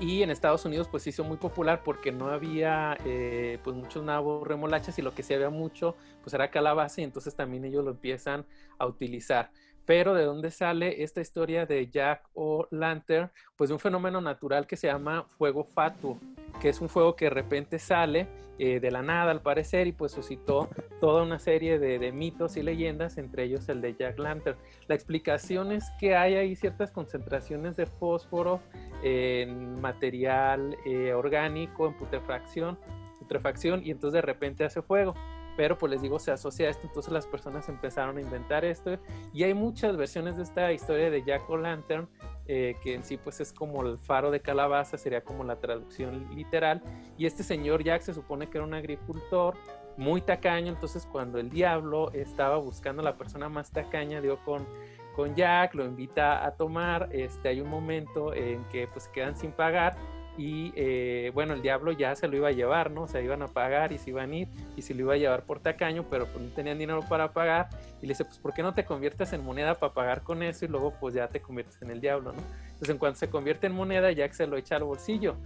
[0.00, 4.02] y en Estados Unidos pues se hizo muy popular porque no había eh, pues muchos
[4.02, 7.84] nabos remolachas y lo que sí había mucho pues era calabaza y entonces también ellos
[7.84, 8.46] lo empiezan
[8.78, 9.50] a utilizar.
[9.90, 13.28] Pero ¿de dónde sale esta historia de Jack o Lantern?
[13.56, 16.16] Pues de un fenómeno natural que se llama fuego fatuo,
[16.62, 18.28] que es un fuego que de repente sale
[18.60, 20.68] eh, de la nada al parecer y pues suscitó
[21.00, 24.56] toda una serie de, mitos y leyendas, entre ellos el de Jack Lantern.
[24.86, 28.60] La explicación es que hay ahí ciertas concentraciones de fósforo
[29.02, 32.78] en material eh, orgánico, en putrefacción,
[33.18, 35.16] putrefacción y entonces de repente hace fuego
[35.60, 38.96] pero pues les digo, se asocia a esto, entonces las personas empezaron a inventar esto
[39.34, 42.08] y hay muchas versiones de esta historia de Jack O'Lantern,
[42.46, 46.34] eh, que en sí pues es como el faro de calabaza, sería como la traducción
[46.34, 46.82] literal,
[47.18, 49.54] y este señor Jack se supone que era un agricultor
[49.98, 54.66] muy tacaño, entonces cuando el diablo estaba buscando a la persona más tacaña, dio con
[55.14, 59.52] con Jack, lo invita a tomar, este, hay un momento en que pues quedan sin
[59.52, 59.98] pagar
[60.40, 63.02] y eh, bueno, el diablo ya se lo iba a llevar, ¿no?
[63.02, 65.16] O sea, iban a pagar y se iban a ir y se lo iba a
[65.18, 67.68] llevar por tacaño, pero pues no tenían dinero para pagar
[68.00, 70.64] y le dice, pues ¿por qué no te conviertes en moneda para pagar con eso
[70.64, 72.40] y luego pues ya te conviertes en el diablo, ¿no?
[72.68, 75.36] Entonces en cuanto se convierte en moneda, Jack se lo echa al bolsillo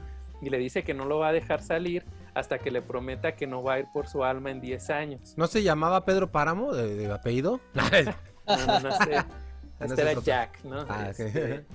[0.41, 3.49] y le dice que no lo va a dejar salir hasta que le prometa que
[3.49, 5.35] no va a ir por su alma en 10 años.
[5.37, 7.59] ¿No se llamaba Pedro Páramo de, apellido?
[7.75, 9.25] no, no, no sé.
[9.81, 10.87] Este era Jack, ¿no?
[10.89, 11.67] Ah, este,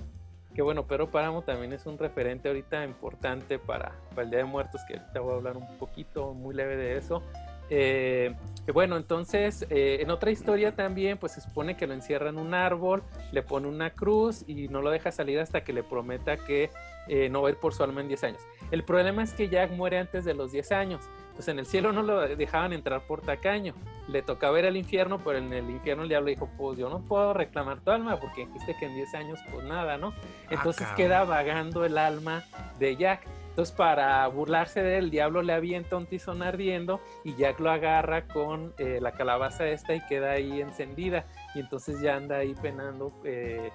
[0.54, 4.80] que bueno, Pedro Páramo también es un referente ahorita importante para, el Día de Muertos,
[4.86, 7.22] que ahorita voy a hablar un poquito, muy leve de eso.
[7.72, 8.34] Eh,
[8.74, 12.52] bueno, entonces, eh, en otra historia también, pues se supone que lo encierra en un
[12.52, 16.70] árbol, le pone una cruz y no lo deja salir hasta que le prometa que
[17.12, 18.42] eh, no va a ir por su alma en 10 años.
[18.70, 21.10] El problema es que Jack muere antes de los 10 años.
[21.34, 23.74] Pues en el cielo no lo dejaban entrar por tacaño.
[24.06, 27.00] Le tocaba ir al infierno, pero en el infierno el diablo dijo, pues yo no
[27.00, 30.14] puedo reclamar tu alma porque dijiste que en 10 años pues nada, ¿no?
[30.16, 32.44] Ah, entonces queda vagando el alma
[32.78, 33.26] de Jack.
[33.48, 37.72] Entonces para burlarse de él, el diablo le avienta un tizón ardiendo y Jack lo
[37.72, 41.26] agarra con eh, la calabaza esta y queda ahí encendida.
[41.56, 43.12] Y entonces ya anda ahí penando.
[43.24, 43.72] Eh,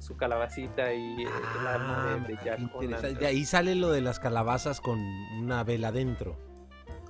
[0.00, 1.28] con su calabacita y eh,
[1.60, 2.60] el alma de, Jack.
[3.18, 6.36] De ahí sale lo de las calabazas con una vela dentro.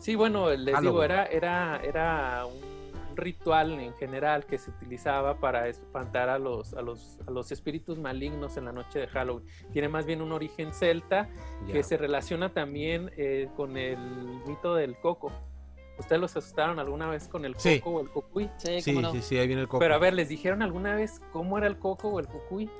[0.01, 5.69] Sí, bueno, les digo, era, era, era un ritual en general que se utilizaba para
[5.69, 9.47] espantar a los, a los, a los espíritus malignos en la noche de Halloween.
[9.73, 11.29] Tiene más bien un origen celta
[11.71, 13.99] que se relaciona también eh, con el
[14.47, 15.31] mito del coco.
[16.01, 18.51] ¿Ustedes los asustaron alguna vez con el coco o el cucuy?
[18.57, 19.81] Sí, sí, sí, ahí viene el coco.
[19.81, 22.71] Pero a ver, ¿les dijeron alguna vez cómo era el coco o el cucuy?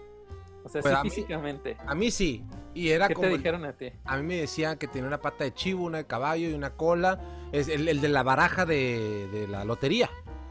[0.65, 1.77] O sea, pues físicamente.
[1.87, 2.45] a mí sí.
[2.75, 3.93] Y era ¿Qué te dijeron a ti?
[4.05, 6.71] A mí me decían que tenía una pata de chivo, una de caballo y una
[6.71, 7.21] cola.
[7.53, 10.09] Es el, de la baraja de, la lotería.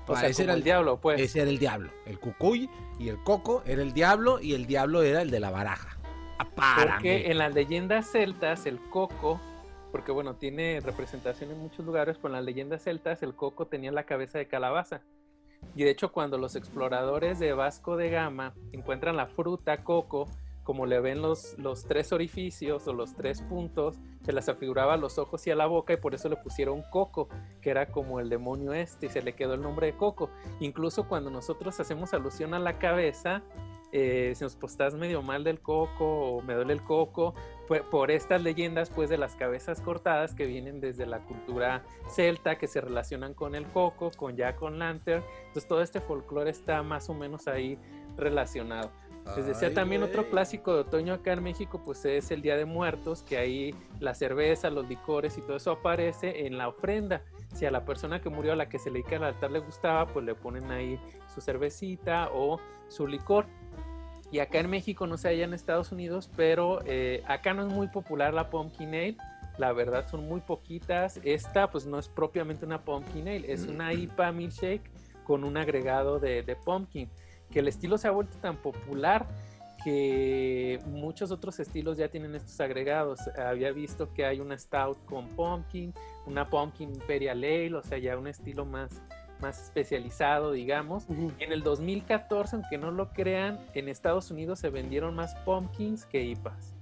[0.07, 1.19] O, sea, ese era el diablo, pues.
[1.19, 1.91] Ese era el diablo.
[2.05, 5.49] El cucuy y el coco era el diablo y el diablo era el de la
[5.49, 5.97] baraja.
[6.55, 9.39] Porque en las leyendas celtas el coco,
[9.91, 13.91] porque bueno, tiene representación en muchos lugares, pero en las leyendas celtas el coco tenía
[13.91, 15.01] la cabeza de calabaza.
[15.75, 20.27] Y de hecho cuando los exploradores de Vasco de Gama encuentran la fruta coco,
[20.63, 25.17] como le ven los, los tres orificios o los tres puntos, se les afiguraba los
[25.17, 27.27] ojos y a la boca y por eso le pusieron Coco,
[27.61, 30.29] que era como el demonio este y se le quedó el nombre de Coco.
[30.59, 33.41] Incluso cuando nosotros hacemos alusión a la cabeza,
[33.91, 37.33] eh, si nos pues estás medio mal del coco o me duele el coco,
[37.91, 42.67] por estas leyendas pues de las cabezas cortadas que vienen desde la cultura celta que
[42.67, 47.09] se relacionan con el coco, con Jack on Lantern, entonces todo este folclore está más
[47.09, 47.77] o menos ahí
[48.17, 48.91] relacionado.
[49.35, 52.65] Les decía también otro clásico de otoño acá en México, pues es el Día de
[52.65, 57.21] Muertos, que ahí la cerveza, los licores y todo eso aparece en la ofrenda.
[57.53, 59.59] Si a la persona que murió a la que se le dedica al altar le
[59.59, 60.99] gustaba, pues le ponen ahí
[61.33, 63.45] su cervecita o su licor.
[64.31, 67.73] Y acá en México, no sé allá en Estados Unidos, pero eh, acá no es
[67.73, 69.17] muy popular la pumpkin ale.
[69.57, 71.19] La verdad son muy poquitas.
[71.23, 73.99] Esta pues no es propiamente una pumpkin ale, es una mm.
[73.99, 74.91] IPA milkshake
[75.23, 77.09] con un agregado de, de pumpkin.
[77.49, 79.27] Que el estilo se ha vuelto tan popular
[79.83, 83.19] que muchos otros estilos ya tienen estos agregados.
[83.37, 85.93] Había visto que hay una stout con pumpkin,
[86.25, 89.01] una pumpkin imperial ale, o sea, ya un estilo más
[89.41, 91.05] más especializado, digamos.
[91.39, 96.23] En el 2014, aunque no lo crean, en Estados Unidos se vendieron más pumpkins que
[96.23, 96.73] IPAs.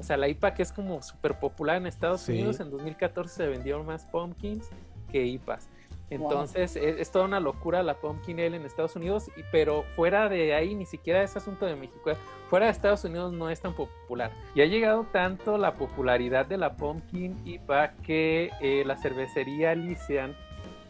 [0.00, 3.46] O sea, la IPA que es como súper popular en Estados Unidos, en 2014 se
[3.46, 4.68] vendieron más pumpkins
[5.10, 5.68] que IPAs.
[6.12, 10.28] Entonces e, es, toda una locura la Pumpkin Ale en Estados Unidos, y, pero fuera
[10.28, 12.16] de ahí, ni siquiera es asunto de México, eh,
[12.50, 14.30] fuera de Estados Unidos no es tan popular.
[14.54, 20.36] Y ha llegado tanto la popularidad de la Pumpkin IPA que eh, la cervecería Alician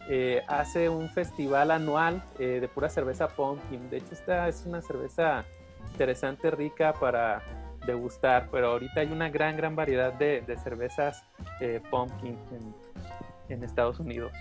[0.09, 3.89] eh, hace un festival anual eh, de pura cerveza pumpkin.
[3.89, 5.45] De hecho, esta es una cerveza
[5.91, 7.41] interesante, rica para
[7.85, 11.23] degustar, pero ahorita hay una gran, gran variedad de, cervezas
[11.61, 12.37] eh, pumpkin
[13.49, 14.31] en, Estados Unidos.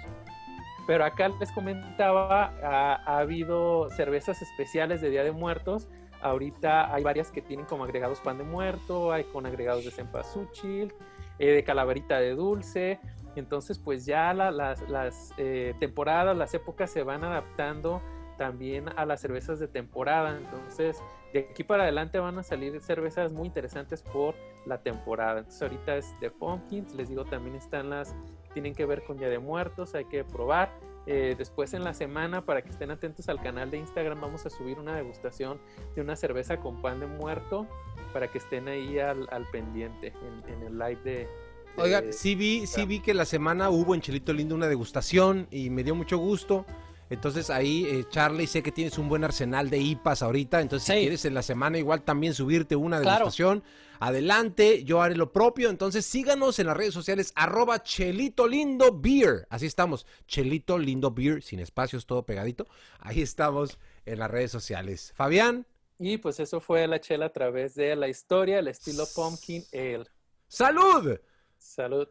[0.87, 5.87] Pero acá les comentaba, ha, habido cervezas especiales de Día de Muertos.
[6.23, 10.95] Ahorita hay varias que tienen como agregados pan de muerto, hay con agregados de cempasúchil,
[11.39, 12.99] de calaverita de dulce.
[13.37, 18.03] Entonces, pues ya las, eh, temporadas, las épocas se van adaptando
[18.39, 20.37] también a las cervezas de temporada.
[20.37, 21.03] Entonces,
[21.33, 24.35] de aquí para adelante van a salir cervezas muy interesantes por
[24.67, 25.39] la temporada.
[25.39, 28.15] Entonces, ahorita es de Pumpkins, les digo, también están las
[28.53, 30.71] tienen que ver con Día de Muertos, hay que probar.
[31.07, 34.51] Eh, después en la semana, para que estén atentos al canal de Instagram, vamos a
[34.51, 35.59] subir una degustación
[35.97, 37.67] de una cerveza con pan de muerto
[38.13, 40.13] para que estén ahí al, pendiente
[40.47, 41.29] en el live de,
[41.77, 45.49] Oiga, eh, sí vi, sí vi que la semana hubo en Chelito Lindo una degustación
[45.51, 46.67] y me dio mucho gusto.
[47.09, 50.61] Entonces ahí, eh, Charlie, sé que tienes un buen arsenal de IPAs ahorita.
[50.63, 53.63] Entonces, si quieres en la semana igual también subirte una degustación,
[54.01, 55.69] adelante, yo haré lo propio.
[55.69, 59.47] Entonces síganos en las redes sociales, arroba Chelito Lindo Beer.
[59.51, 62.67] Así estamos, Chelito Lindo Beer, sin espacios, todo pegadito.
[62.99, 65.13] Ahí estamos en las redes sociales.
[65.15, 65.67] Fabián.
[65.99, 70.07] Y pues eso fue la chela a través de la historia, el estilo Pumpkin Ale.
[70.49, 71.19] ¡Salud!
[71.63, 72.09] Salud.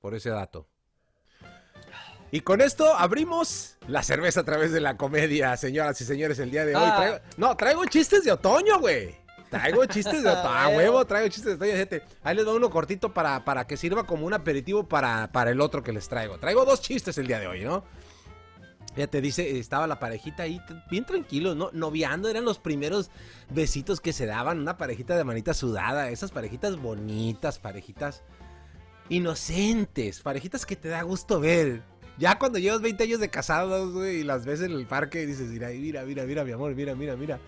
[0.00, 0.66] Por ese dato.
[2.30, 6.50] Y con esto abrimos la cerveza a través de la comedia, señoras y señores, el
[6.50, 6.82] día de hoy.
[6.84, 7.20] Ah.
[7.36, 9.16] no, traigo chistes de otoño, güey.
[9.50, 10.48] Traigo chistes de otoño.
[10.48, 12.02] A huevo, traigo chistes de otoño, gente.
[12.22, 15.60] Ahí les doy uno cortito para, para que sirva como un aperitivo para, para el
[15.60, 16.38] otro que les traigo.
[16.38, 17.84] Traigo dos chistes el día de hoy, ¿no?
[18.96, 20.60] Ya te dice, estaba la parejita ahí
[20.90, 21.70] bien tranquilos, ¿no?
[21.72, 23.10] Noviando, eran los primeros
[23.48, 28.22] besitos que se daban, una parejita de manita sudada, esas parejitas bonitas, parejitas
[29.10, 31.82] inocentes, parejitas que te da gusto ver.
[32.16, 35.26] Ya cuando llevas 20 años de casados, güey, y las ves en el parque y
[35.26, 37.38] dices, mira, mira, mira, mira, mi amor, mira, mira, mira.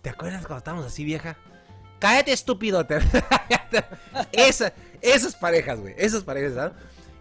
[0.00, 1.36] ¿Te acuerdas cuando estábamos así, vieja?
[1.98, 2.86] Cállate, estúpido.
[4.32, 6.72] Esa, esas parejas, güey, esas parejas, ¿sabes?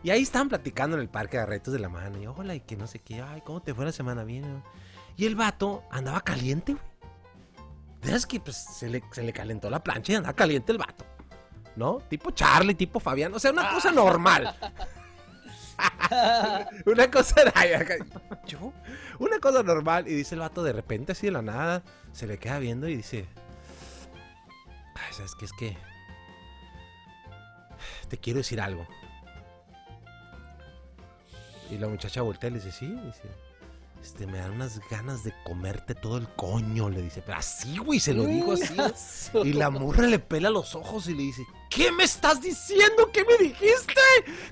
[0.04, 2.22] Y ahí estaban platicando en el parque de retos de la mano.
[2.22, 4.24] Y hola, y que no sé qué, ay, ¿cómo te fue la semana?
[4.24, 4.64] Bien.
[5.16, 6.92] Y el vato andaba caliente, güey.
[8.04, 11.06] ¿Ves que pues, se le, se le calentó la plancha y andaba caliente el vato?
[11.76, 12.00] ¿No?
[12.10, 14.56] Tipo Charlie, tipo Fabián, o sea, una cosa normal.
[16.86, 17.36] una cosa.
[18.48, 18.74] ¿Yo?
[19.20, 20.08] Una cosa normal.
[20.08, 22.98] Y dice el vato de repente, así de la nada, se le queda viendo y
[22.98, 23.26] dice:
[24.96, 25.46] Ay, ¿sabes qué?
[25.46, 25.78] Es que.
[28.10, 28.86] Te quiero decir algo.
[31.70, 33.24] Y la muchacha voltea y le dice: Sí, dice.
[34.02, 37.22] Este, me dan unas ganas de comerte todo el coño, le dice.
[37.24, 38.76] Pero así, güey, se lo dijo así.
[39.44, 43.12] y la morra le pela los ojos y le dice, ¿qué me estás diciendo?
[43.14, 44.02] ¿Qué me dijiste?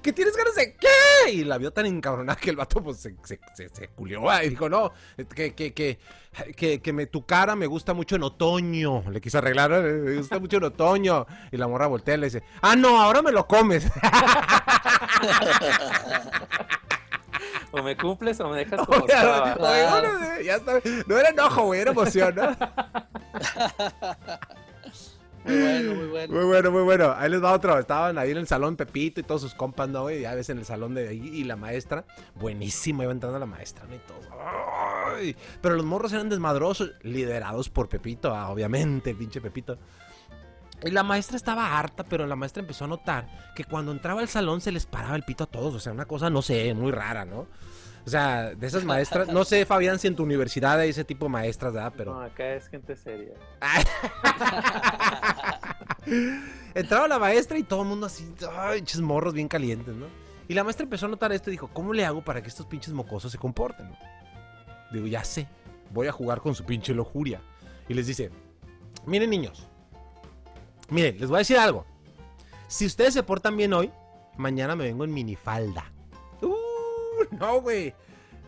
[0.03, 1.31] ¿Que tienes ganas de qué?
[1.31, 4.69] Y la vio tan encabronada que el vato pues se, se, se, culió y dijo,
[4.69, 4.91] no,
[5.35, 5.97] que, que, que,
[6.55, 9.03] que, me, tu cara me gusta mucho en otoño.
[9.09, 11.25] Le quiso arreglar, eh, me gusta mucho en otoño.
[11.51, 13.87] Y la morra voltea y le dice, ah, no, ahora me lo comes.
[17.71, 19.55] O me cumples o me dejas como estaba.
[20.43, 20.81] ya está.
[21.05, 22.49] No era enojo, güey, era emoción, ¿no?
[25.45, 26.33] Muy bueno, muy bueno.
[26.33, 27.13] Muy bueno, muy bueno.
[27.17, 27.79] Ahí les va otro.
[27.79, 30.21] Estaban ahí en el salón Pepito y todos sus compas, ¿no, güey?
[30.21, 31.29] Ya ves en el salón de ahí.
[31.33, 32.05] Y la maestra,
[32.35, 33.95] buenísimo, iba entrando la maestra, ¿no?
[33.95, 34.19] Y todo.
[35.61, 39.77] Pero los morros eran desmadrosos, liderados por Pepito, ah, obviamente, pinche Pepito.
[40.83, 44.29] Y la maestra estaba harta, pero la maestra empezó a notar que cuando entraba al
[44.29, 45.75] salón se les paraba el pito a todos.
[45.75, 47.47] O sea, una cosa, no sé, muy rara, ¿no?
[48.05, 51.25] O sea, de esas maestras, no sé, Fabián, si en tu universidad hay ese tipo
[51.25, 51.93] de maestras, ¿verdad?
[51.95, 52.13] Pero...
[52.13, 53.33] No, acá es gente seria.
[56.73, 60.07] Entraba la maestra y todo el mundo así, ay, morros bien calientes, ¿no?
[60.47, 62.65] Y la maestra empezó a notar esto y dijo, ¿cómo le hago para que estos
[62.65, 63.91] pinches mocosos se comporten?
[64.91, 65.47] Digo, ya sé,
[65.91, 67.41] voy a jugar con su pinche lujuria.
[67.87, 68.31] Y les dice,
[69.05, 69.67] miren niños,
[70.89, 71.85] Miren, les voy a decir algo.
[72.67, 73.91] Si ustedes se portan bien hoy,
[74.37, 75.91] mañana me vengo en minifalda.
[76.41, 77.93] Uh, no, güey.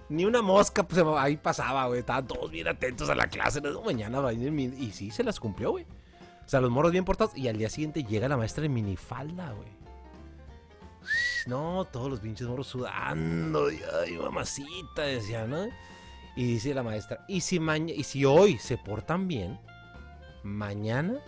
[0.09, 1.99] Ni una mosca pues, ahí pasaba, güey.
[1.99, 3.61] Estaban todos bien atentos a la clase.
[3.61, 5.85] No, mañana va Y sí, se las cumplió, güey.
[6.45, 7.37] O sea, los morros bien portados.
[7.37, 9.69] Y al día siguiente llega la maestra en minifalda, güey.
[11.47, 13.67] No, todos los pinches morros sudando.
[14.01, 15.67] Ay, mamacita, decía, ¿no?
[16.35, 19.59] Y dice la maestra, ¿y si, y si hoy se portan bien,
[20.43, 21.19] mañana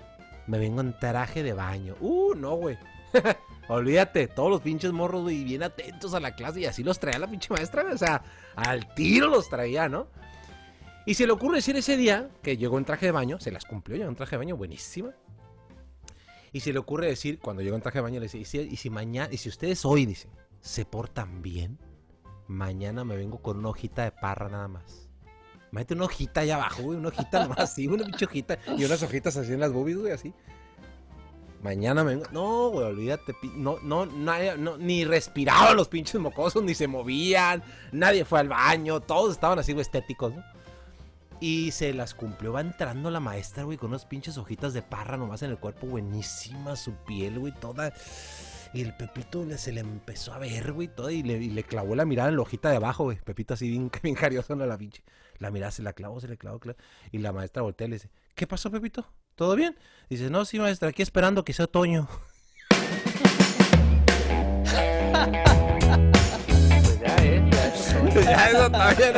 [0.48, 1.96] me vengo en traje de baño.
[2.00, 2.78] Uh, no, güey.
[3.68, 7.20] Olvídate, todos los pinches morros, güey, bien atentos a la clase y así los traía
[7.20, 8.22] la pinche maestra, o sea,
[8.56, 10.08] al tiro los traía, ¿no?
[11.06, 13.66] Y se le ocurre decir ese día que llegó en traje de baño, se las
[13.66, 15.12] cumplió, llegó en traje de baño, buenísima.
[16.52, 18.60] Y se le ocurre decir, cuando llegó en traje de baño, le dice, y si,
[18.60, 20.30] y si mañana, y si ustedes hoy, dice,
[20.62, 21.80] se portan bien,
[22.48, 25.10] mañana me vengo con una hojita de parra nada más.
[25.74, 29.02] Mete una hojita allá abajo, güey, una hojita nomás así, una pinche hojita y unas
[29.02, 30.32] hojitas así en las boobies, güey, así.
[31.64, 33.34] Mañana me No, güey, olvídate.
[33.56, 37.64] No, no, no, ni respiraban los pinches mocosos, ni se movían.
[37.92, 39.00] Nadie fue al baño.
[39.00, 40.44] Todos estaban así, güey, estéticos, ¿no?
[41.40, 42.54] Y se las cumplió.
[42.54, 45.88] Va entrando la maestra, güey, con unas pinches hojitas de parra nomás en el cuerpo.
[45.88, 47.92] Buenísima su piel, güey, toda.
[48.76, 51.10] Y el Pepito se le empezó a ver, güey, todo.
[51.10, 53.18] Y le, clavó la mirada en la hojita de abajo, güey.
[53.18, 55.02] Pepito así bien, bien carioso, no la pinche.
[55.44, 56.62] La mirada se la clavó, se le clavó,
[57.12, 59.06] Y la maestra voltea y le dice, ¿qué pasó, Pepito?
[59.36, 59.78] ¿Todo bien?
[60.10, 62.08] Dice, no, sí, maestra, aquí esperando que sea otoño.
[66.70, 67.54] pues ya es,
[68.26, 69.16] ya, eso también.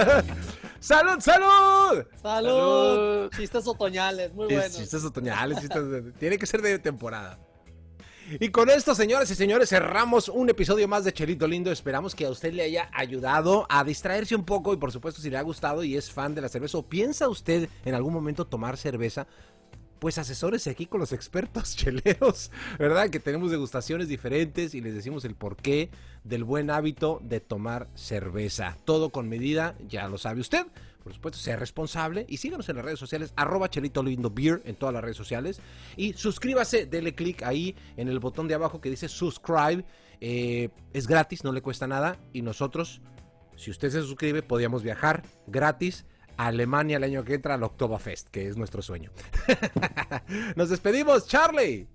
[0.80, 2.04] ¡Salud, salud!
[2.20, 3.30] ¡Salud!
[3.38, 4.76] Chistes otoñales, muy buenos.
[4.76, 5.84] Chistes otoñales, chistes...
[6.18, 7.38] Tiene que ser de temporada.
[8.28, 11.72] Y con esto, señoras y señores, cerramos un episodio más de Chelito Lindo.
[11.72, 15.30] Esperamos que a usted le haya ayudado a distraerse un poco y por supuesto si
[15.30, 18.46] le ha gustado y es fan de la cerveza o piensa usted en algún momento
[18.46, 19.28] tomar cerveza,
[20.00, 22.50] pues asesórese aquí con los expertos cheleros,
[22.80, 23.12] ¿verdad?
[23.12, 25.92] Que tenemos degustaciones diferentes y les decimos el porqué
[26.24, 28.76] del buen hábito de tomar cerveza.
[28.86, 30.66] Todo con medida, ya lo sabe usted.
[31.06, 34.76] Por supuesto, sea responsable y síganos en las redes sociales, arroba Chelito Lindo Beer en
[34.76, 35.62] todas las redes sociales.
[35.96, 39.86] Y suscríbase, dele click ahí en el botón de abajo que dice subscribe.
[40.20, 42.18] Eh, es gratis, no le cuesta nada.
[42.34, 43.04] Y nosotros,
[43.56, 48.30] si usted se suscribe, podríamos viajar gratis a Alemania el año que entra al Oktoberfest,
[48.30, 49.12] que es nuestro sueño.
[50.56, 51.88] nos despedimos, Charlie.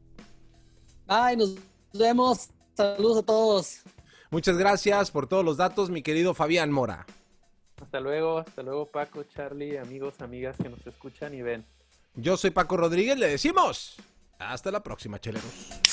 [1.09, 1.57] Bye, nos
[1.95, 2.51] vemos.
[2.77, 3.83] Saludos a todos.
[4.31, 7.07] Muchas gracias por todos los datos, mi querido Fabián Mora.
[7.81, 11.65] Hasta luego, hasta luego Paco, Charlie, amigos, amigas que nos escuchan y ven.
[12.15, 13.97] Yo soy Paco Rodríguez, le decimos.
[14.39, 15.90] Hasta la próxima, cheleros.